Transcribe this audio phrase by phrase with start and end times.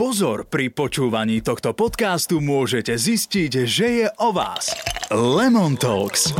[0.00, 4.72] Pozor, pri počúvaní tohto podcastu môžete zistiť, že je o vás.
[5.12, 6.32] Lemon Talks.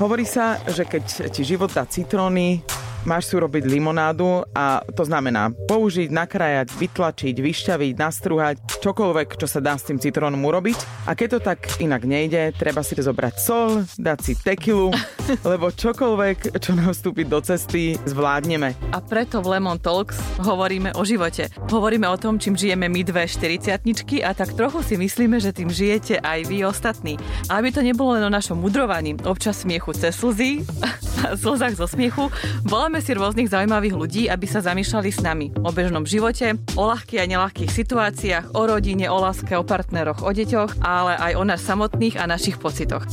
[0.00, 2.64] Hovorí sa, že keď ti život dá citróny,
[3.04, 9.62] máš si urobiť limonádu a to znamená použiť, nakrájať, vytlačiť, vyšťaviť, nastruhať, čokoľvek, čo sa
[9.62, 11.08] dá s tým citrónom urobiť.
[11.08, 14.90] A keď to tak inak nejde, treba si zobrať sol, dať si tekilu,
[15.50, 18.74] lebo čokoľvek, čo nám vstúpi do cesty, zvládneme.
[18.92, 21.48] A preto v Lemon Talks hovoríme o živote.
[21.70, 23.78] Hovoríme o tom, čím žijeme my dve 40
[24.22, 27.14] a tak trochu si myslíme, že tým žijete aj vy ostatní.
[27.48, 30.66] A aby to nebolo len o našom mudrovaní, občas smiechu cez slzy,
[31.42, 32.28] slzách zo smiechu,
[32.66, 35.48] voláme Voláme si rôznych zaujímavých ľudí, aby sa zamýšľali s nami.
[35.64, 40.28] O bežnom živote, o ľahkých a nelahkých situáciách, o rodine, o láske, o partneroch, o
[40.28, 43.08] deťoch, ale aj o nás samotných a našich pocitoch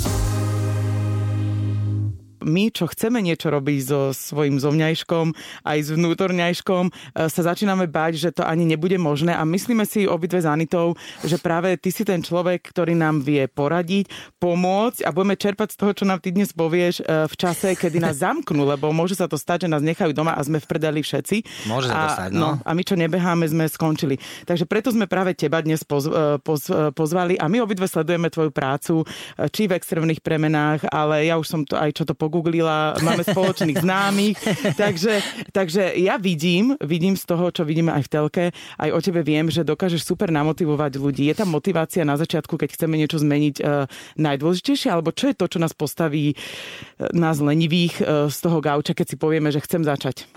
[2.44, 5.26] my, čo chceme niečo robiť so svojím zovňajškom,
[5.68, 6.92] aj s vnútorňajškom, e,
[7.28, 11.40] sa začíname bať, že to ani nebude možné a myslíme si obidve s Anitou, že
[11.40, 15.92] práve ty si ten človek, ktorý nám vie poradiť, pomôcť a budeme čerpať z toho,
[15.96, 19.38] čo nám ty dnes povieš e, v čase, kedy nás zamknú, lebo môže sa to
[19.38, 21.68] stať, že nás nechajú doma a sme v predali všetci.
[21.70, 22.40] Môže sa to stať, no.
[22.40, 22.64] no.
[22.64, 24.20] A my, čo nebeháme, sme skončili.
[24.48, 28.52] Takže preto sme práve teba dnes poz, e, poz, pozvali a my obidve sledujeme tvoju
[28.52, 29.04] prácu,
[29.52, 33.26] či v extrémnych premenách, ale ja už som to aj čo to pogúbil vygooglila, máme
[33.26, 34.38] spoločných známych,
[34.78, 38.46] takže, takže ja vidím, vidím z toho, čo vidíme aj v telke,
[38.78, 41.26] aj o tebe viem, že dokážeš super namotivovať ľudí.
[41.26, 43.90] Je tam motivácia na začiatku, keď chceme niečo zmeniť uh,
[44.22, 48.94] najdôležitejšie, alebo čo je to, čo nás postaví uh, nás lenivých uh, z toho gauča,
[48.94, 50.30] keď si povieme, že chcem začať?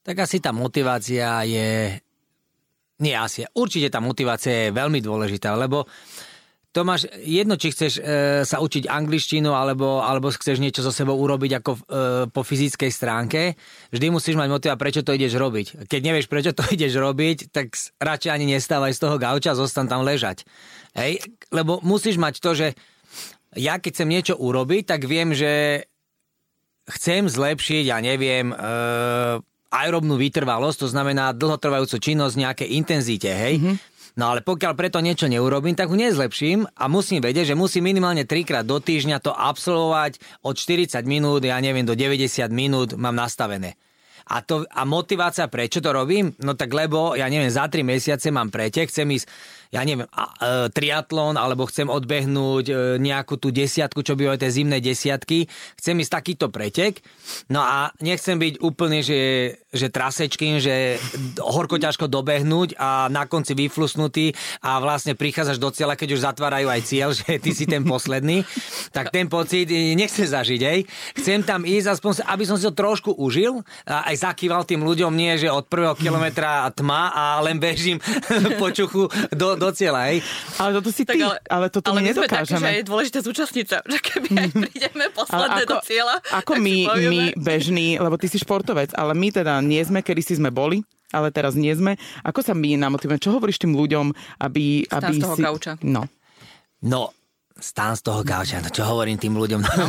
[0.00, 2.00] Tak asi tá motivácia je...
[2.94, 3.44] Nie asi.
[3.52, 5.84] Určite tá motivácia je veľmi dôležitá, lebo
[6.74, 11.62] Tomáš, jedno, či chceš e, sa učiť angličtinu alebo, alebo chceš niečo so sebou urobiť
[11.62, 11.80] ako e,
[12.34, 13.54] po fyzickej stránke,
[13.94, 15.86] vždy musíš mať motiva, prečo to ideš robiť.
[15.86, 17.70] Keď nevieš, prečo to ideš robiť, tak
[18.02, 20.42] radšej ani nestávaj z toho gauča, zostan tam ležať.
[20.98, 21.22] Hej?
[21.54, 22.74] Lebo musíš mať to, že
[23.54, 25.86] ja keď chcem niečo urobiť, tak viem, že
[26.90, 28.56] chcem zlepšiť, ja neviem, e,
[29.70, 33.62] aerobnú vytrvalosť, to znamená dlhotrvajúcu činnosť v nejakej intenzite, hej?
[33.62, 37.90] Mm-hmm No ale pokiaľ preto niečo neurobím, tak ho nezlepším a musím vedieť, že musím
[37.90, 43.18] minimálne trikrát do týždňa to absolvovať od 40 minút, ja neviem, do 90 minút mám
[43.18, 43.74] nastavené.
[44.24, 46.32] A, to, a motivácia, prečo to robím?
[46.40, 49.26] No tak lebo, ja neviem, za 3 mesiace mám pretek, chcem ísť
[49.74, 54.54] ja neviem, a, e, triatlon, alebo chcem odbehnúť e, nejakú tú desiatku, čo bývajú tie
[54.54, 57.02] zimné desiatky, chcem ísť takýto pretek,
[57.50, 61.02] no a nechcem byť úplne, že, že trasečkým, že
[61.42, 64.30] horko ťažko dobehnúť a na konci vyflusnutý
[64.62, 68.46] a vlastne prichádzaš do cieľa, keď už zatvárajú aj cieľ, že ty si ten posledný,
[68.94, 69.66] tak ten pocit
[69.98, 70.86] nechcem zažiť, hej.
[71.18, 75.10] Chcem tam ísť, aspoň, aby som si to trošku užil a aj zakýval tým ľuďom,
[75.10, 77.98] nie, že od prvého kilometra tma a len bežím
[78.62, 80.18] po čuchu do, do cieľa, hej.
[80.60, 82.60] Ale toto si ty, ale, ale toto ale my nedokážeme.
[82.60, 84.60] Ale že je dôležité zúčastniť sa, že keby aj mhm.
[84.68, 86.14] prídeme posledné ako, do cieľa.
[86.44, 86.76] Ako my,
[87.08, 90.84] my bežní, lebo ty si športovec, ale my teda nie sme, kedy si sme boli,
[91.14, 91.94] ale teraz nie sme.
[92.26, 93.22] Ako sa my namotivujeme?
[93.22, 94.10] Čo hovoríš tým ľuďom,
[94.42, 94.84] aby...
[94.90, 95.42] Stán aby z toho si...
[95.46, 95.72] gauča.
[95.86, 96.02] No.
[96.84, 97.14] No,
[97.54, 99.62] stán z toho gauča, no čo hovorím tým ľuďom?
[99.62, 99.86] No,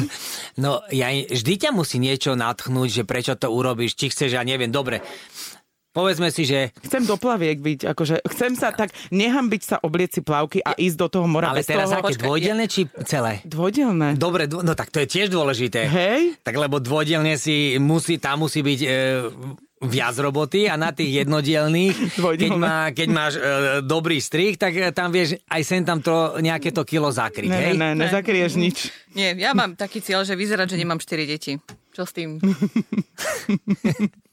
[0.62, 4.69] no ja, vždy ťa musí niečo natchnúť, že prečo to urobíš, či chceš, ja neviem,
[4.69, 5.02] dobre,
[5.95, 6.75] Povedzme si, že...
[6.83, 10.97] Chcem do plaviek byť, akože chcem sa tak, nechám byť sa oblieci plavky a ísť
[11.00, 11.56] do toho mora.
[11.56, 12.03] Ale teraz toho...
[12.03, 13.39] aké dvojdelné či celé?
[13.47, 14.19] Dvojdelné.
[14.19, 14.59] Dobre, dvo...
[14.59, 15.88] no tak to je tiež dôležité.
[15.88, 16.35] Hej.
[16.44, 18.89] Tak lebo dvojdelne si musí, tam musí byť e,
[19.88, 23.41] viac roboty a na tých jednodielných, keď, má, keď máš e,
[23.88, 27.47] dobrý strich, tak e, tam vieš aj sem tam to, nejaké to kilo zakryť.
[27.47, 27.73] Ne, hej?
[27.79, 28.91] ne, ne, nezakrieš nič.
[29.16, 31.56] Nie, ja mám taký cieľ, že vyzerať, že nemám 4 deti.
[31.95, 32.35] Čo s tým?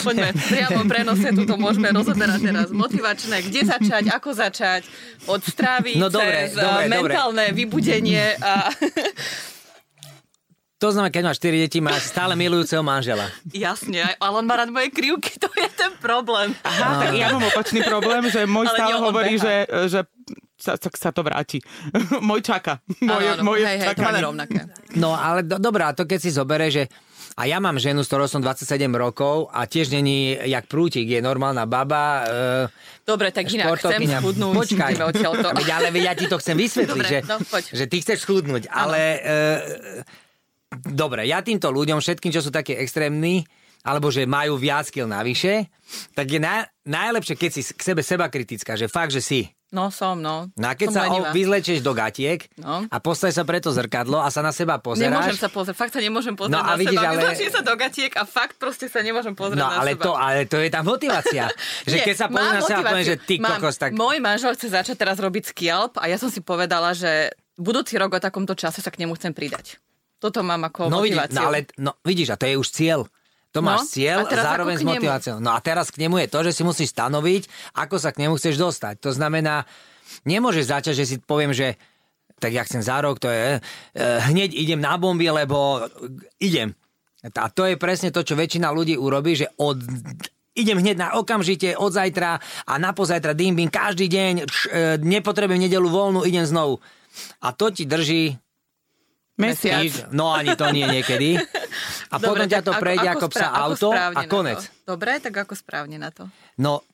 [0.00, 2.68] Poďme, priamo prenose tuto môžeme rozoberať teraz.
[2.72, 4.82] Motivačné, kde začať, ako začať,
[5.28, 7.58] od stravy no, dobre, cez dobre, mentálne dobre.
[7.58, 8.52] vybudenie a...
[10.80, 13.28] To znamená, keď máš 4 deti, máš stále milujúceho manžela.
[13.52, 16.56] Jasne, ale on má rád moje krivky, to je ten problém.
[16.64, 17.00] Aha, no.
[17.04, 20.00] tak ja mám opačný problém, že môj ale stále hovorí, že, že
[20.56, 21.60] sa, sa, sa to vráti.
[22.28, 22.80] môj čaká.
[23.04, 23.42] Moje, ano, ano.
[23.44, 24.60] moje hej, hej, to máme rovnaké.
[24.96, 26.88] No ale do, dobrá, to keď si zobere, že
[27.38, 31.22] a ja mám ženu, s ktorou som 27 rokov a tiež není jak prútik, je
[31.22, 32.26] normálna baba.
[32.66, 34.54] E, Dobre, tak inak chcem schudnúť.
[34.66, 34.92] Počkaj,
[35.70, 37.36] ale ja ti to chcem vysvetliť, Dobre, že, no,
[37.70, 39.00] že ty chceš schudnúť, ale...
[39.22, 39.30] E,
[40.86, 43.42] dobre, ja týmto ľuďom, všetkým, čo sú také extrémni,
[43.82, 45.72] alebo že majú viac kil navyše,
[46.12, 49.86] tak je na, najlepšie, keď si k sebe seba kritická, že fakt, že si No
[49.88, 50.50] som, no.
[50.52, 51.30] No a keď som sa lenivá.
[51.30, 52.82] vyzlečieš do gatiek No.
[52.84, 55.38] a postavíš sa preto zrkadlo a sa na seba Nemôžem pozeráš...
[55.38, 57.06] sa pozrieť, fakt sa nemôžem pozrieť No a na vidíš, seba.
[57.06, 60.02] ale- Vyzlečím sa do gatiek a fakt proste sa nemôžem pozrieť No na ale seba.
[60.02, 61.44] to, ale to je tá motivácia.
[61.86, 63.90] že Nie, keď sa pozrieš mám na seba, poviem, že ty Mám- kokos, tak...
[63.92, 68.10] Môj manžel chce začať teraz robiť skialp a ja som si povedala, že budúci rok
[68.10, 69.78] o takomto čase sa k nemu chcem pridať.
[70.18, 71.36] Toto mám ako No, vidíš, motiváciu.
[71.36, 73.00] no, ale, no vidíš, a to je už cieľ.
[73.50, 75.36] To No, máš cieľ, a zároveň s motiváciou.
[75.42, 78.38] No a teraz k nemu je to, že si musíš stanoviť, ako sa k nemu
[78.38, 79.02] chceš dostať.
[79.02, 79.66] To znamená,
[80.22, 81.74] nemôžeš začať, že si poviem, že
[82.40, 83.60] tak ja chcem za rok, to je, e,
[84.00, 85.84] hneď idem na bomby, lebo
[86.40, 86.72] idem.
[87.20, 89.76] A to je presne to, čo väčšina ľudí urobí, že od
[90.56, 95.68] idem hneď na okamžite od zajtra a na pozajtra dým, každý deň, š, e, nepotrebujem
[95.68, 96.80] nedelu voľnú, idem znovu.
[97.44, 98.40] A to ti drží
[99.40, 99.80] Mesiac.
[99.80, 101.40] Týž- No ani to nie niekedy.
[102.08, 104.60] A potom ťa to prejde ako, psa sprá- ako auto správne a konec.
[104.60, 104.70] to.
[104.86, 106.28] Dobre, tak ako správne na to.
[106.56, 106.84] No,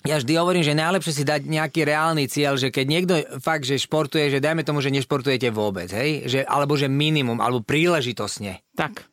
[0.00, 3.76] ja vždy hovorím, že najlepšie si dať nejaký reálny cieľ, že keď niekto fakt, že
[3.76, 6.22] športuje, že dajme tomu, že nešportujete vôbec, hej?
[6.24, 8.62] Že, alebo že minimum, alebo príležitosne.
[8.72, 9.06] Tak.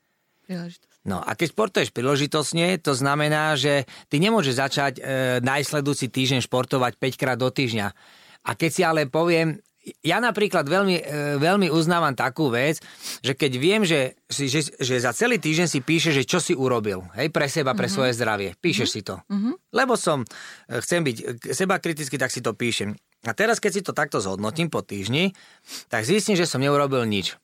[0.44, 0.94] Príležitosť.
[1.03, 5.01] No a keď športuješ príležitosne, to znamená, že ty nemôžeš začať e,
[5.39, 7.88] najsledujúci týždeň športovať 5 krát do týždňa.
[8.41, 9.57] A keď si ale poviem,
[10.01, 11.03] ja napríklad veľmi, e,
[11.37, 12.81] veľmi uznávam takú vec,
[13.19, 16.51] že keď viem, že, si- že, že za celý týždeň si píše, že čo si
[16.51, 19.21] urobil, hej, pre seba, pre svoje zdravie, píšeš si to.
[19.69, 20.25] Lebo som,
[20.67, 21.17] e, chcem byť
[21.49, 22.97] seba kritický, tak si to píšem.
[23.21, 25.33] A teraz, keď si to takto zhodnotím po týždni,
[25.87, 27.37] tak zistím, že som neurobil nič.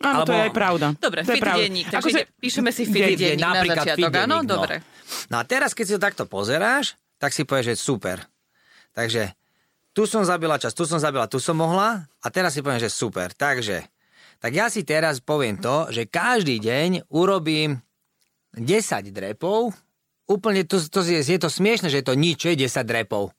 [0.00, 0.86] Áno, to je Alebo- aj pravda.
[0.96, 1.60] Dobre, to je pravda.
[1.60, 4.36] denník, takže Akože- ide- píšeme si fit denník na napríklad začiatok, áno?
[4.36, 4.54] denník, no.
[4.56, 4.74] Dobre.
[5.28, 6.84] No a teraz, keď si to takto pozeráš,
[7.16, 8.16] tak si povieš, že super.
[8.90, 9.36] Takže
[9.90, 12.88] tu som zabila čas, tu som zabila, tu som mohla a teraz si poviem, že
[12.88, 13.30] super.
[13.30, 13.84] Takže,
[14.38, 17.82] tak ja si teraz poviem to, že každý deň urobím
[18.52, 18.62] 10
[19.08, 19.74] drepov,
[20.24, 23.30] úplne to, to je, je to smiešne, že je to nič, je 10 drepov.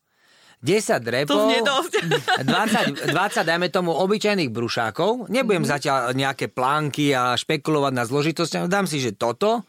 [0.61, 1.93] 10 drepov, To znie dosť.
[3.09, 5.25] 20, 20, dajme tomu, obyčajných brušákov.
[5.27, 5.71] Nebudem Mhm.
[5.71, 8.61] zatiaľ nejaké plánky a špekulovať na zložitosti.
[8.61, 9.65] Dám si, že toto,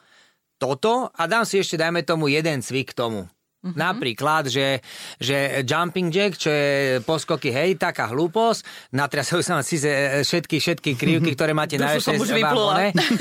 [0.58, 3.25] toto a dám si ešte, dajme tomu, jeden cvik tomu.
[3.62, 3.79] Mhm.
[3.79, 4.82] Napríklad, že,
[5.23, 9.87] že jumping jack, čo je poskoky, hej, taká hlúposť, natriasajú sa vám síce
[10.26, 12.59] všetky, všetky krivky, ktoré máte najväčšie som už vám,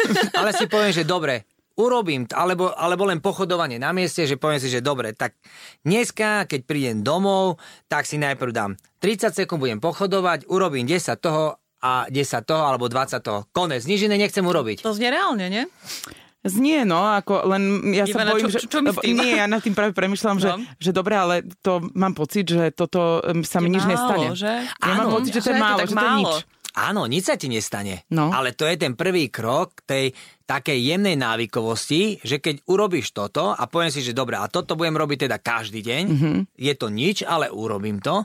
[0.41, 1.45] ale si poviem, že dobre,
[1.77, 5.38] urobím, alebo, alebo len pochodovanie na mieste, že poviem si, že dobre, tak
[5.85, 11.61] dneska, keď prídem domov, tak si najprv dám 30 sekúnd, budem pochodovať, urobím 10 toho
[11.81, 13.49] a 10 toho, alebo 20 toho.
[13.49, 14.85] Konec, nič iné nechcem urobiť.
[14.85, 15.65] To znie reálne, nie?
[16.41, 18.59] Znie, no, ako len ja sa Ivana, bojím, čo- že...
[18.63, 19.13] čo- čo tým?
[19.15, 20.57] Nie, ja nad tým práve premyšľam, že, No.
[20.75, 24.27] že dobre, ale to mám pocit, že toto sa mi Je nič málo, nestane.
[24.33, 24.51] že?
[24.65, 25.13] Ja mám Áno.
[25.15, 26.35] pocit, že to je Že málo, že to je nič.
[26.71, 28.07] Áno, nič sa ti nestane.
[28.09, 28.31] No.
[28.31, 30.15] Ale to je ten prvý krok tej
[30.45, 34.95] takej jemnej návykovosti, že keď urobíš toto a poviem si, že dobre, a toto budem
[34.95, 36.15] robiť teda každý deň, Mhm.
[36.17, 36.41] mm-hmm.
[36.57, 38.23] je to nič, ale urobím to,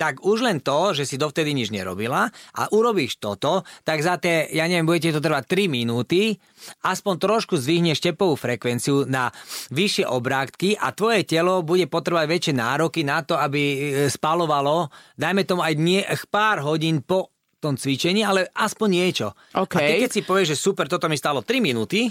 [0.00, 4.48] tak už len to, že si dovtedy nič nerobila a urobíš toto, tak za tie,
[4.48, 6.40] ja neviem, budete to trvať 3 minúty,
[6.88, 9.28] aspoň trošku zdvihneš tepovú frekvenciu na
[9.68, 14.88] vyššie obrátky a tvoje telo bude potrebovať väčšie nároky na to, aby e, spalovalo,
[15.20, 16.00] dajme tomu aj nie,
[16.32, 19.36] pár hodín po tom cvičení, ale aspoň niečo.
[19.52, 19.76] OK.
[19.76, 22.08] A ty keď si povieš, že super, toto mi stalo 3 minúty,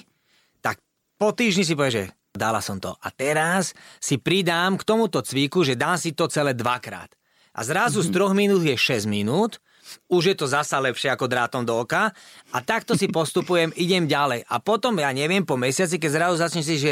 [0.61, 0.77] tak
[1.17, 2.05] po týždni si povieš, že
[2.37, 2.93] dala som to.
[3.01, 7.18] A teraz si pridám k tomuto cviku, že dám si to celé dvakrát.
[7.55, 9.57] A zrazu z 3 minút je 6 minút,
[10.05, 12.13] už je to zasa lepšie ako drátom do oka
[12.53, 14.45] a takto si postupujem, idem ďalej.
[14.45, 16.91] A potom, ja neviem, po mesiaci, keď zrazu začneš si, že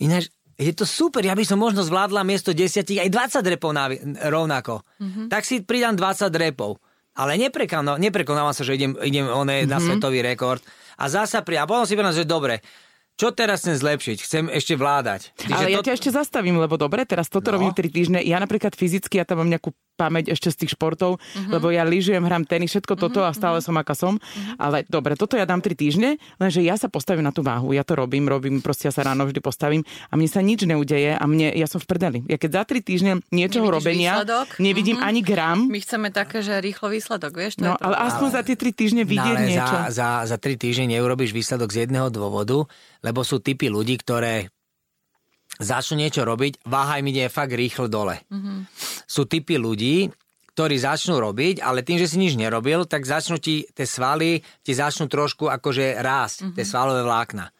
[0.00, 4.00] ináč, je to super, ja by som možno zvládla miesto 10 aj 20 repov navi-
[4.22, 4.86] rovnako.
[5.02, 5.26] Mm-hmm.
[5.26, 6.78] Tak si pridám 20 repov.
[7.14, 9.70] Ale neprekonávam, sa, že idem, idem one mm-hmm.
[9.70, 10.62] na svetový rekord.
[10.98, 11.58] A zasa pri...
[11.62, 12.62] A potom si poviem, že dobre,
[13.14, 14.16] čo teraz chcem zlepšiť?
[14.20, 15.30] Chcem ešte vládať.
[15.46, 17.56] Ale ja ťa ešte zastavím, lebo dobre, teraz toto No.
[17.56, 18.18] robím 3 týždne.
[18.20, 21.54] Ja napríklad fyzicky, ja tam mám nejakú pamäť ešte z tých športov, Mhm.
[21.54, 24.18] lebo ja lyžujem, hrám tenis, všetko toto a stále som aká som.
[24.18, 24.58] Mhm.
[24.58, 27.70] Ale dobre, toto ja dám 3 týždne, lenže ja sa postavím na tú váhu.
[27.70, 31.14] Ja to robím, robím, proste ja sa ráno vždy postavím a mne sa nič neudeje
[31.14, 32.18] a mne, ja som v prdeli.
[32.26, 34.46] Ja keď za 3 týždne niečoho Nevidíš robenia, výsledok?
[34.58, 35.04] nevidím Mhm.
[35.04, 37.52] ani gram, My chceme také, že rýchlo výsledok, vieš?
[37.56, 37.84] To no to.
[37.84, 39.76] ale aspoň za tie 3 týždne No, vidieť ale niečo.
[39.86, 42.66] za, za, za tri týždne neurobiš výsledok z jedného dôvodu,
[43.04, 44.48] lebo sú typy ľudí, ktoré
[45.60, 48.18] začnú niečo robiť, váha im ide fakt rýchlo dole.
[48.26, 48.58] Mm-hmm.
[49.06, 50.10] Sú typy ľudí,
[50.54, 54.72] ktorí začnú robiť, ale tým, že si nič nerobil, tak začnú ti, tie svaly ti
[54.72, 56.56] začnú trošku akože rásť, mm-hmm.
[56.56, 57.50] tie svalové vlákna.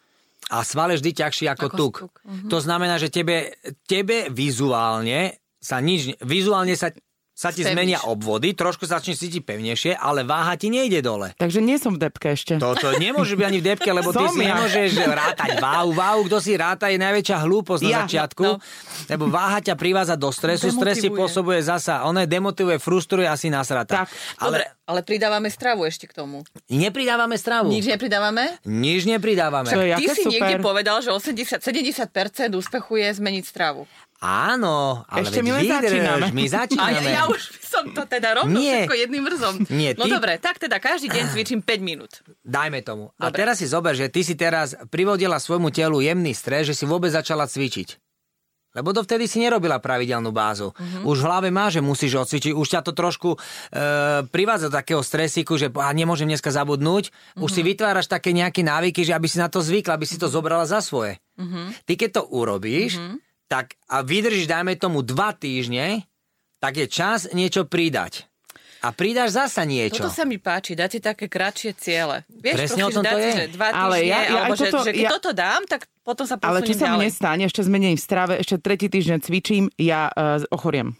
[0.45, 1.95] A sval je vždy ťažší ako, Ako tuk.
[2.21, 2.49] mhm.
[2.53, 3.57] To znamená, že tebe,
[3.89, 6.93] tebe vizuálne sa nič, vizuálne sa
[7.35, 7.75] sa ti Spevníš.
[7.75, 11.35] zmenia obvody, trošku sa začneš cítiť pevnejšie, ale váha ti nejde dole.
[11.35, 12.55] Takže nie som v depke ešte.
[12.55, 14.55] Toto nemôže byť ani v depke, lebo ty Som si ja.
[14.55, 15.91] nemôžeš rátať váhu.
[15.91, 18.63] Váhu, kto si ráta, je najväčšia hlúposť na Ja, začiatku, no.
[19.05, 21.19] lebo váha ťa privádza do stresu, stres si Demotivuje.
[21.19, 24.03] pôsobuje zasa, ono je demotivuje, frustruje asi nasrata.
[24.03, 24.07] Tak,
[24.39, 26.45] Dobre, ale ale pridávame stravu ešte k tomu.
[26.69, 27.67] nepridávame stravu.
[27.67, 28.61] Nič nepridávame?
[28.63, 29.65] Nič nepridávame.
[29.65, 30.29] Čo Ty si super.
[30.31, 32.05] niekde povedal, že 80, 70%
[32.53, 33.89] úspechu je zmeniť stravu.
[34.25, 36.25] Áno, ale Ešte my len začíname.
[36.31, 36.97] my A začíname.
[37.05, 38.83] ja, ja už som to teda rovno Nie.
[38.83, 39.53] všetko jedným vrzom.
[39.69, 42.25] Nie, No ty- dobre, tak teda každý deň cvičím 5 minút.
[42.41, 43.13] Dajme tomu.
[43.15, 43.37] A Dobre.
[43.39, 47.09] teraz si zober, že ty si teraz privodila svojmu telu jemný stres, že si vôbec
[47.09, 48.01] začala cvičiť.
[48.73, 50.75] Lebo dovtedy si nerobila pravidelnú bázu.
[50.75, 51.07] Mhm.
[51.07, 52.51] Už v hlave má, že musíš odcvičiť.
[52.51, 53.37] Už ťa to trošku e,
[54.27, 57.07] privádza do takého stresíku, že a nemôžem dneska zabudnúť.
[57.39, 57.55] Už Mhm.
[57.55, 60.67] si vytváraš také nejaké návyky, že aby si na to zvykla, aby si to zobrala
[60.67, 61.15] za svoje.
[61.39, 61.87] Mhm.
[61.87, 62.99] Ty keď to urobíš,
[63.47, 66.03] tak a vydržíš, dajme tomu, dva týždne,
[66.57, 68.25] tak je čas niečo pridať.
[68.79, 69.97] A pridáš zasa niečo.
[69.97, 72.21] Toto sa mi páči, dať si také kratšie ciele.
[72.29, 73.31] Vieš, Presne o tom že to je.
[73.31, 75.81] že dva týždne, Ale ja- ja alebo že, toto- že keď ja- toto dám, tak
[75.99, 76.99] potom sa Ale čo posuniem sa ďalej.
[76.99, 80.93] mne stane, ešte zmením v strave, ešte tretí týždeň cvičím, ja uh, ochoriem.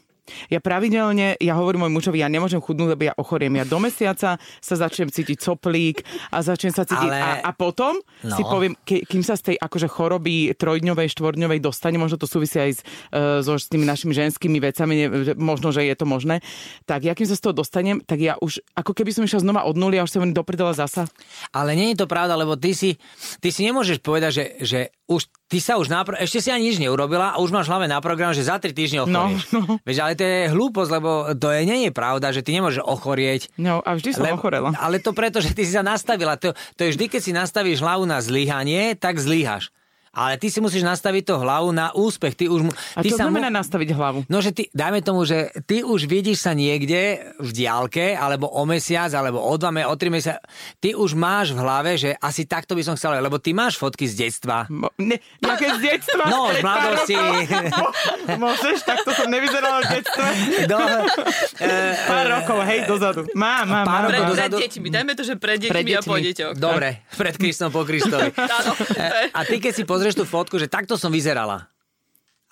[0.50, 3.54] Ja pravidelne, ja hovorím môj mužovi, ja nemôžem chudnúť, lebo ja ochoriem.
[3.56, 6.02] Ja do mesiaca sa začnem cítiť coplík
[6.34, 7.10] a začnem sa cítiť...
[7.10, 8.34] Ale- A, a potom No.
[8.34, 12.58] si poviem, ke, kým sa z tej akože choroby trojdňovej, štvorňovej dostane, možno to súvisí
[12.58, 12.80] aj s,
[13.14, 15.06] uh, so, s tými našimi ženskými vecami, ne,
[15.38, 16.42] možno, že je to možné,
[16.84, 19.62] tak ja kým sa z toho dostanem, tak ja už, ako keby som išla znova
[19.64, 21.06] od nuly a už sa mi dopredala zasa.
[21.54, 22.98] Ale nie je to pravda, lebo ty si,
[23.38, 26.18] ty si nemôžeš povedať, že, že už, ty sa už napro...
[26.18, 29.06] ešte si ani nič neurobila a už máš hlave na program, že za 3 týždne
[29.06, 29.42] ochorieš.
[29.54, 29.74] No, no.
[29.86, 33.54] Veď, ale to je hlúposť, lebo to je, nie je pravda, že ty nemôžeš ochorieť.
[33.62, 34.74] No a vždy som Lebo- ochorela.
[34.82, 36.34] Ale to preto, že ty si sa nastavila.
[36.42, 39.70] To, to je vždy, keď si nastavíš hlavu na zlyhanie, tak zlyhaš.
[40.16, 42.34] Ale ty si musíš nastaviť to hlavu na úspech.
[42.34, 44.20] Ty už, mu- A ty čo sa znamená nastaviť hlavu?
[44.26, 46.96] No, že ty, dajme tomu, že ty už vidíš sa niekde
[47.36, 50.40] v diálke, alebo o mesiac, alebo o dva, o tri mesiace.
[50.78, 54.06] Ty už máš v hlave, že asi takto by som chcel, lebo ty máš fotky
[54.06, 54.64] z detstva.
[54.68, 56.24] Mo, ne, nejaké z detstva.
[56.26, 57.16] No, z mladosti.
[58.36, 60.28] Môžeš, takto som nevyzerala v detstve.
[60.66, 60.80] Do,
[61.60, 61.70] e,
[62.06, 63.22] Pár rokov, hej, dozadu.
[63.34, 64.02] Mám, Pár mám.
[64.08, 66.26] Pred, rokov pred deťmi, dajme to, že pred deťmi, Pred a po deťmi.
[66.26, 66.54] deťoch.
[66.56, 68.32] Dobre, pred Kristom po Kristovi.
[68.32, 71.66] Je- A ty keď si pozrieš tú fotku, že takto som vyzerala.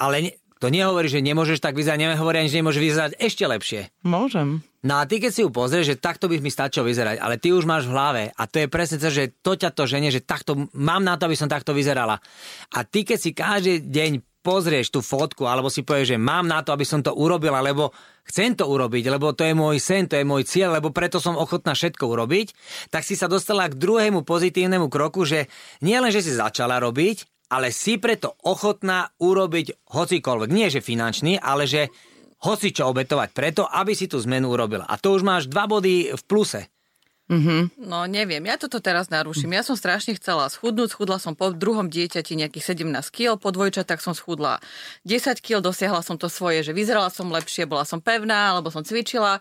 [0.01, 0.31] Ale ne,
[0.63, 3.81] to nehovorí, že nemôžeš tak vyzerať, nehovorí ani, že nemôžeš vyzerať ešte lepšie.
[4.07, 4.63] Môžem.
[4.79, 7.51] No a ty keď si ju pozrieš, že takto by mi stačilo vyzerať, ale ty
[7.51, 10.23] už máš v hlave a to je presne to, že to ťa to ženie, že
[10.23, 12.23] takto mám na to, aby som takto vyzerala.
[12.71, 16.59] A ty keď si každý deň pozrieš tú fotku, alebo si povieš, že mám na
[16.63, 17.95] to, aby som to urobila, lebo
[18.27, 21.39] chcem to urobiť, lebo to je môj sen, to je môj cieľ, lebo preto som
[21.39, 22.51] ochotná všetko urobiť,
[22.91, 25.47] tak si sa dostala k druhému pozitívnemu kroku, že
[25.79, 30.49] nie len, že si začala robiť, ale si preto ochotná urobiť hocikoľvek.
[30.49, 31.93] Nie, že finančný, ale že
[32.41, 34.89] hoci čo obetovať preto, aby si tú zmenu urobila.
[34.89, 36.65] A to už máš dva body v pluse.
[37.79, 39.57] No neviem, ja toto teraz naruším.
[39.57, 44.03] Ja som strašne chcela schudnúť, schudla som po druhom dieťati nejakých 17 kg, po dvojčatách
[44.03, 44.59] som schudla
[45.07, 48.85] 10 kg, dosiahla som to svoje, že vyzerala som lepšie, bola som pevná, lebo som
[48.85, 49.39] cvičila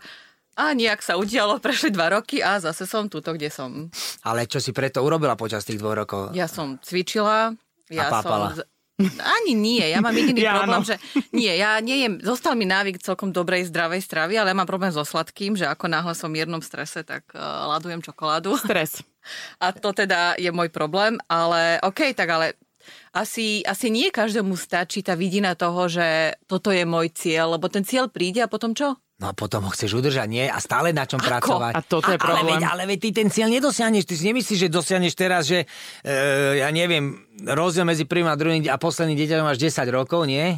[0.53, 3.89] a nejak sa udialo, prešli dva roky a zase som tuto, kde som.
[4.25, 6.21] Ale čo si preto urobila počas tých dvoch rokov?
[6.33, 7.57] Ja som cvičila,
[7.91, 8.55] ja pápala.
[8.55, 8.67] som...
[9.01, 10.87] Ani nie, ja mám jediný Ja problém, áno.
[10.87, 10.95] že
[11.33, 15.01] nie, ja nejem, zostal mi návyk celkom dobrej, zdravej stravy, ale ja mám problém so
[15.01, 18.53] sladkým, že ako náhle som v miernom strese, tak uh, ladujem čokoládu.
[18.61, 19.01] Stres.
[19.63, 22.59] A to teda je môj problém, ale OK, tak ale
[23.15, 27.87] asi, asi nie každému stačí tá vidina toho, že toto je môj cieľ, lebo ten
[27.87, 28.99] cieľ príde a potom čo?
[29.21, 30.45] No a potom ho chceš udržať, nie?
[30.49, 31.29] A stále na čom Ako?
[31.29, 31.73] pracovať.
[31.77, 32.57] A toto je ale problém.
[32.59, 34.09] veď, ale veď ty ten cieľ nedosiahneš.
[34.09, 35.69] Ty si nemyslíš, že dosiahneš teraz, že
[36.01, 36.15] e,
[36.59, 40.57] ja neviem, rozdiel medzi prvým a druhým a posledným dieťaťom máš 10 rokov, nie?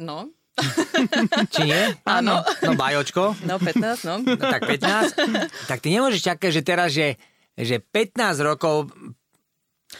[0.00, 0.32] No,
[1.52, 1.82] Či nie?
[2.18, 2.42] Áno.
[2.62, 3.34] No bajočko.
[3.44, 4.14] no 15, no.
[4.22, 5.68] No tak 15.
[5.70, 7.18] tak ty nemôžeš čakať, že teraz, že,
[7.58, 8.90] že 15 rokov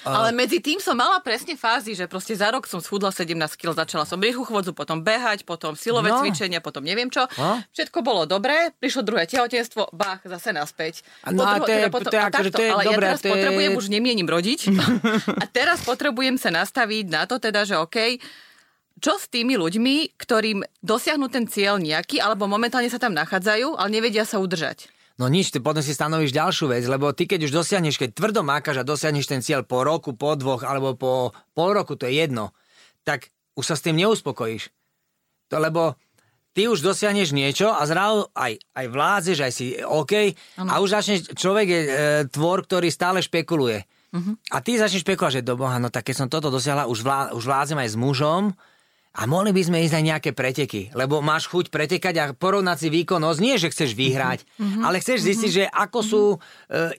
[0.03, 3.73] Ale medzi tým som mala presne fázy, že proste za rok som schudla 17 kg,
[3.73, 6.19] začala som rýchlu chôdzu, potom behať, potom silové No.
[6.19, 7.25] cvičenia, potom neviem čo.
[7.33, 7.63] No.
[7.71, 11.07] Všetko bolo dobré, prišlo druhé tehotenstvo, bach, zase naspäť.
[11.27, 13.27] No a to je- to je a takto, to je ale dobré, ja teraz to
[13.27, 14.61] je- potrebujem, už nemienim rodiť,
[15.43, 18.19] a teraz potrebujem sa nastaviť na to teda, že OK,
[18.97, 23.89] čo s tými ľuďmi, ktorým dosiahnu ten cieľ nejaký, alebo momentálne sa tam nachádzajú, ale
[23.91, 24.89] nevedia sa udržať?
[25.15, 28.43] No nič, ty potom si stanovíš ďalšiu vec, lebo ty keď už dosiahneš, keď tvrdo
[28.43, 32.19] mákaš a dosiahneš ten cieľ po roku, po dvoch alebo po pol roku, to je
[32.27, 32.51] jedno,
[33.07, 34.75] tak už sa s tým neuspokojíš.
[35.55, 35.95] To lebo
[36.51, 40.35] ty už dosiahneš niečo a zrazu aj, aj vládzeš, aj si OK
[40.67, 41.91] a už začneš, človek je e,
[42.27, 43.87] tvor, ktorý stále špekuluje.
[44.55, 47.35] A ty začneš špekulovať, že do boha, no tak keď som toto dosiahla, už, vlá,
[47.35, 48.55] už vládzem aj s mužom,
[49.15, 52.89] a mohli by sme ísť na nejaké preteky, lebo máš chuť pretekať a porovnať si
[52.91, 53.39] výkonnosť.
[53.39, 54.83] Nie, že chceš vyhrať, mm-hmm.
[54.83, 56.39] ale chceš zistiť, že ako sú e,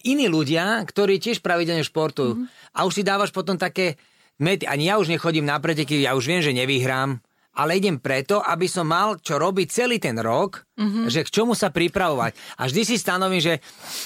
[0.08, 2.40] iní ľudia, ktorí tiež pravidelne športujú.
[2.40, 2.72] Mm-hmm.
[2.72, 4.00] A už si dávaš potom také
[4.40, 4.64] mety.
[4.64, 7.20] Ani ja už nechodím na preteky, ja už viem, že nevyhrám,
[7.60, 11.12] ale idem preto, aby som mal čo robiť celý ten rok, mm-hmm.
[11.12, 12.64] že k čomu sa pripravovať.
[12.64, 13.60] A vždy si stanovím, že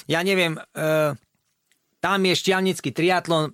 [0.10, 0.62] ja neviem, e,
[2.02, 3.54] tam je šťavnický triatlon,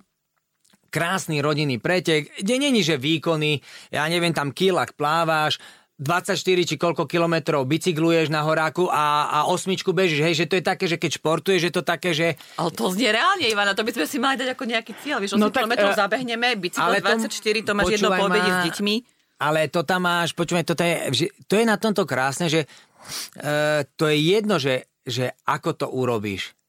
[0.95, 3.59] krásny rodinný pretek, kde není, že výkony,
[3.91, 5.59] ja neviem, tam kilak pláváš,
[5.95, 10.63] 24 či koľko kilometrov bicykluješ na horáku a, a osmičku bežíš, hej, že to je
[10.63, 12.35] také, že keď športuješ, že to také, že...
[12.59, 15.39] Ale to znie reálne, Ivana, to by sme si mali dať ako nejaký cieľ, vieš,
[15.39, 17.31] 8 no, kilometrov uh, zabehneme, bicyklo 24,
[17.63, 18.95] to máš jedno po obede s deťmi.
[19.39, 24.11] Ale to tam máš, počúvaj, to je, to je na tomto krásne, že uh, to
[24.11, 26.59] je jedno, že, že ako to urobíš,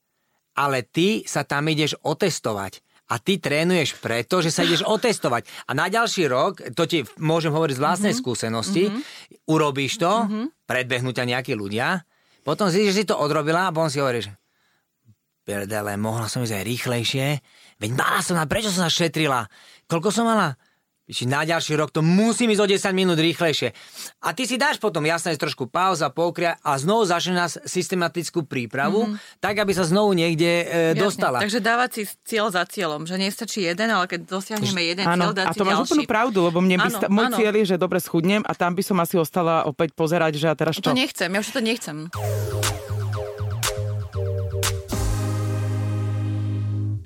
[0.55, 5.47] ale ty sa tam ideš otestovať a ty trénuješ preto, že sa ideš otestovať.
[5.71, 8.27] A na ďalší rok, to ti môžem hovoriť z vlastnej mm-hmm.
[8.27, 9.03] skúsenosti, mm-hmm.
[9.51, 10.47] urobíš to, mm-hmm.
[10.67, 12.03] predbehnú ťa nejakí ľudia,
[12.47, 14.31] potom si, že si to odrobila a potom si hovoríš,
[15.47, 17.27] perdele, mohla som ísť aj rýchlejšie,
[17.79, 19.47] veď mala som, a prečo som sa šetrila?
[19.87, 20.59] Koľko som mala?
[21.31, 23.71] Na ďalší rok to musím ísť o 10 minút rýchlejšie.
[24.27, 29.07] A ty si dáš potom jasné trošku pauza, pokria a znovu začne nás systematickú prípravu,
[29.07, 29.39] mm-hmm.
[29.39, 31.39] tak aby sa znovu niekde e, dostala.
[31.39, 35.35] Takže dávať si cieľ za cieľom, že nestačí jeden, ale keď dosiahneme jeden áno, cieľ,
[35.35, 38.03] dať a to máš úplnú pravdu, lebo mne by sta- môj cieľ je, že dobre
[38.03, 40.91] schudnem a tam by som asi ostala opäť pozerať, že a teraz čo?
[40.91, 42.11] To nechcem, ja už to nechcem.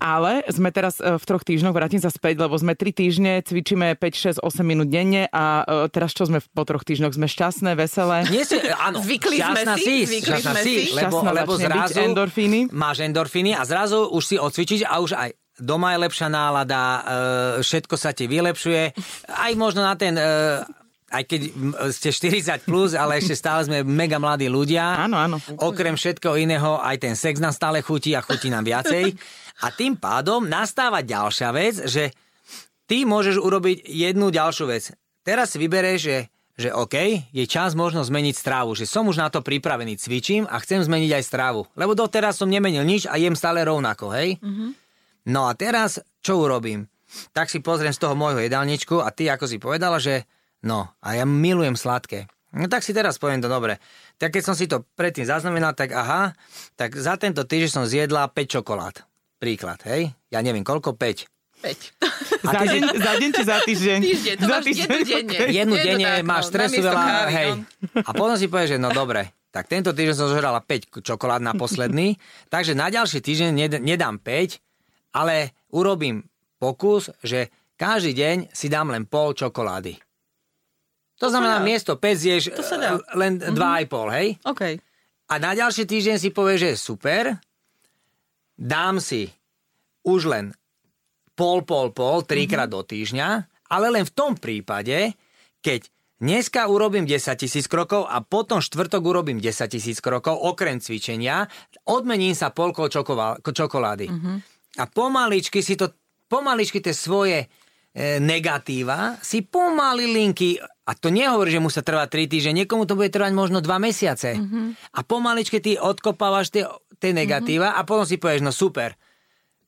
[0.01, 4.01] Ale sme teraz e, v troch týždňoch, vrátim sa späť, lebo sme tri týždne, cvičíme
[4.01, 7.13] 5, 6, 8 minút denne a e, teraz čo sme po troch týždňoch?
[7.13, 8.25] Sme šťastné, veselé?
[8.33, 8.57] Nie si,
[8.89, 10.75] áno, zvykli sme si, zvykli sme si.
[10.97, 12.73] Lebo, lebo zrazu endorfíny.
[12.73, 15.31] máš endorfíny a zrazu už si odcvičíš a už aj
[15.61, 17.01] doma je lepšia nálada, e,
[17.61, 18.97] všetko sa ti vylepšuje.
[19.29, 20.17] Aj možno na ten
[21.11, 21.41] aj keď
[21.91, 25.11] ste 40 plus, ale ešte stále sme mega mladí ľudia.
[25.11, 25.37] Áno, áno.
[25.59, 29.19] Okrem všetkého iného, aj ten sex nám stále chutí a chutí nám viacej.
[29.61, 32.17] A tým pádom nastáva ďalšia vec, že
[32.89, 34.91] ty môžeš urobiť jednu ďalšiu vec.
[35.21, 36.19] Teraz si vybereš, že,
[36.57, 36.97] že OK,
[37.29, 41.21] je čas možno zmeniť strávu, že som už na to pripravený, cvičím a chcem zmeniť
[41.21, 41.69] aj strávu.
[41.77, 44.41] Lebo doteraz som nemenil nič a jem stále rovnako, hej?
[44.41, 44.71] Mm-hmm.
[45.29, 46.89] No a teraz čo urobím?
[47.37, 50.25] Tak si pozriem z toho môjho jedálničku a ty ako si povedala, že
[50.65, 52.33] no a ja milujem sladké.
[52.51, 53.79] No tak si teraz poviem to dobre.
[54.19, 56.35] Tak keď som si to predtým zaznamenal, tak aha,
[56.75, 59.10] tak za tento týždeň som zjedla 5 čokolád.
[59.41, 60.13] Príklad, hej?
[60.29, 60.93] Ja neviem, koľko?
[60.93, 61.65] 5.
[61.65, 61.97] 5.
[62.53, 63.99] za, deň, za deň či za týždeň?
[64.05, 65.37] Týždeň, to za máš týždeň, jednu denne.
[65.41, 65.49] Okay.
[65.57, 67.51] Jednu denne, tak, máš stresu veľa, kávy, hej.
[67.57, 67.65] No.
[68.05, 71.57] A potom si povieš, že no dobre, tak tento týždeň som zožrala 5 čokolád na
[71.57, 72.21] posledný,
[72.53, 76.21] takže na ďalší týždeň nedám 5, ale urobím
[76.61, 77.49] pokus, že
[77.81, 79.97] každý deň si dám len pol čokolády.
[81.17, 82.43] To znamená, miesto 5 zješ
[83.17, 84.09] len 2,5, mm-hmm.
[84.17, 84.27] hej?
[84.45, 84.63] OK.
[85.31, 87.41] A na ďalší týždeň si povieš, že super,
[88.61, 89.33] dám si
[90.05, 90.53] už len
[91.33, 92.85] pol, pol, pol, trikrát mm-hmm.
[92.85, 93.29] do týždňa,
[93.73, 95.17] ale len v tom prípade,
[95.65, 95.89] keď
[96.21, 101.49] dneska urobím 10 tisíc krokov a potom štvrtok urobím 10 tisíc krokov, okrem cvičenia,
[101.89, 102.93] odmením sa polkou
[103.41, 104.07] čokolády.
[104.13, 104.37] Mm-hmm.
[104.79, 105.97] A pomaličky si to,
[106.29, 107.49] pomaličky tie svoje
[107.97, 112.99] e, negatíva si pomaly linky, a to nehovorí, že musí trvať 3 týždne, niekomu to
[112.99, 114.37] bude trvať možno 2 mesiace.
[114.37, 114.99] Mm-hmm.
[114.99, 116.67] A pomaličky ty odkopávaš tie
[117.01, 117.81] tie negatíva mm-hmm.
[117.83, 118.95] a potom si povieš, no super,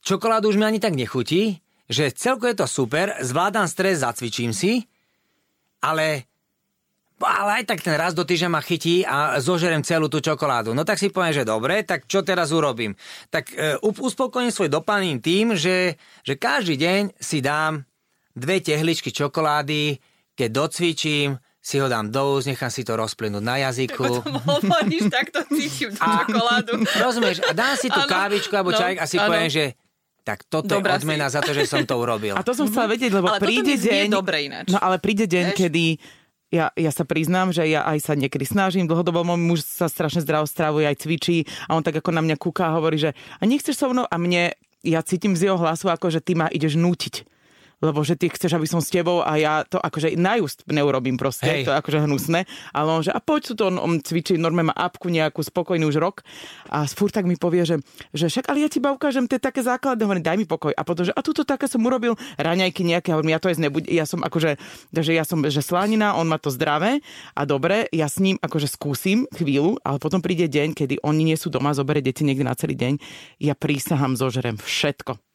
[0.05, 4.85] čokoládu už mi ani tak nechutí, že celko je to super, zvládam stres, zacvičím si,
[5.83, 6.29] ale
[7.23, 10.75] ale aj tak ten raz do týždňa ma chytí a zožerem celú tú čokoládu.
[10.75, 12.99] No tak si poviem, že dobre, tak čo teraz urobím?
[13.31, 13.45] Tak
[13.79, 15.95] uh, uspokojím svoj dopanín tým, že,
[16.27, 17.87] že každý deň si dám
[18.35, 20.03] dve tehličky čokolády,
[20.35, 24.03] keď docvičím, si ho dám do úst, nechám si to rozplynúť na jazyku.
[24.03, 26.83] Tak hovoríš, takto cítim tú čokoládu.
[26.99, 29.31] Rozumieš, a dám si tú ano, kávičku alebo no, čaj a si ano.
[29.31, 29.65] poviem, že
[30.27, 31.39] tak toto Dobrá je odmena si.
[31.39, 32.35] za to, že som to urobil.
[32.35, 34.11] A to som chcela vedieť, lebo ale príde deň...
[34.11, 34.75] dobre ináč.
[34.75, 35.59] No ale príde deň, Veš?
[35.59, 35.85] kedy
[36.53, 40.21] ja, ja sa priznám, že ja aj sa niekedy snažím, dlhodobo môj muž sa strašne
[40.21, 43.43] zdravo stravuje, aj cvičí a on tak ako na mňa kúka a hovorí, že a
[43.47, 44.05] nechceš so mnou?
[44.05, 44.53] A mne,
[44.85, 47.32] ja cítim z jeho hlasu ako, že ty ma ideš nútiť
[47.83, 51.51] lebo že ty chceš, aby som s tebou a ja to akože najúst neurobím proste,
[51.51, 51.67] Hej.
[51.67, 52.47] to je akože hnusné.
[52.71, 55.83] Ale on, že a poď tu to, on, on cvičí, normálne má apku nejakú spokojný
[55.91, 56.23] už rok
[56.71, 57.77] a furt tak mi povie, že,
[58.15, 60.71] že však ale ja ti iba ukážem tie také základné, hovorím, daj mi pokoj.
[60.73, 63.83] A potom, že a tuto také som urobil raňajky nejaké, hovorím, ja to jesť nebuď,
[63.91, 64.57] ja som akože,
[64.95, 67.03] že ja som, že slanina, on má to zdravé
[67.35, 71.37] a dobre, ja s ním akože skúsim chvíľu, ale potom príde deň, kedy oni nie
[71.37, 72.95] sú doma, zoberie deti niekde na celý deň,
[73.43, 75.32] ja prísahám, zožerem všetko.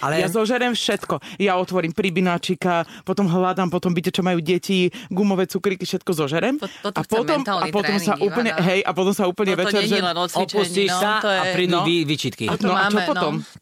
[0.00, 1.20] Ale- Ja zožerem všetko.
[1.40, 6.56] Ja otvorím pribináčika, potom hľadám, potom byte, čo majú deti, gumové cukríky, všetko zožerem.
[6.60, 9.68] To- toto a potom, a potom sa tréning, úplne, hej, a potom sa úplne Toto
[9.68, 9.96] večer, že...
[10.30, 11.38] Opustíš no, sa je...
[11.38, 11.84] a prídu no.
[11.84, 12.44] vy, výčitky.
[12.48, 13.34] To No a čo máme, potom?
[13.40, 13.59] no.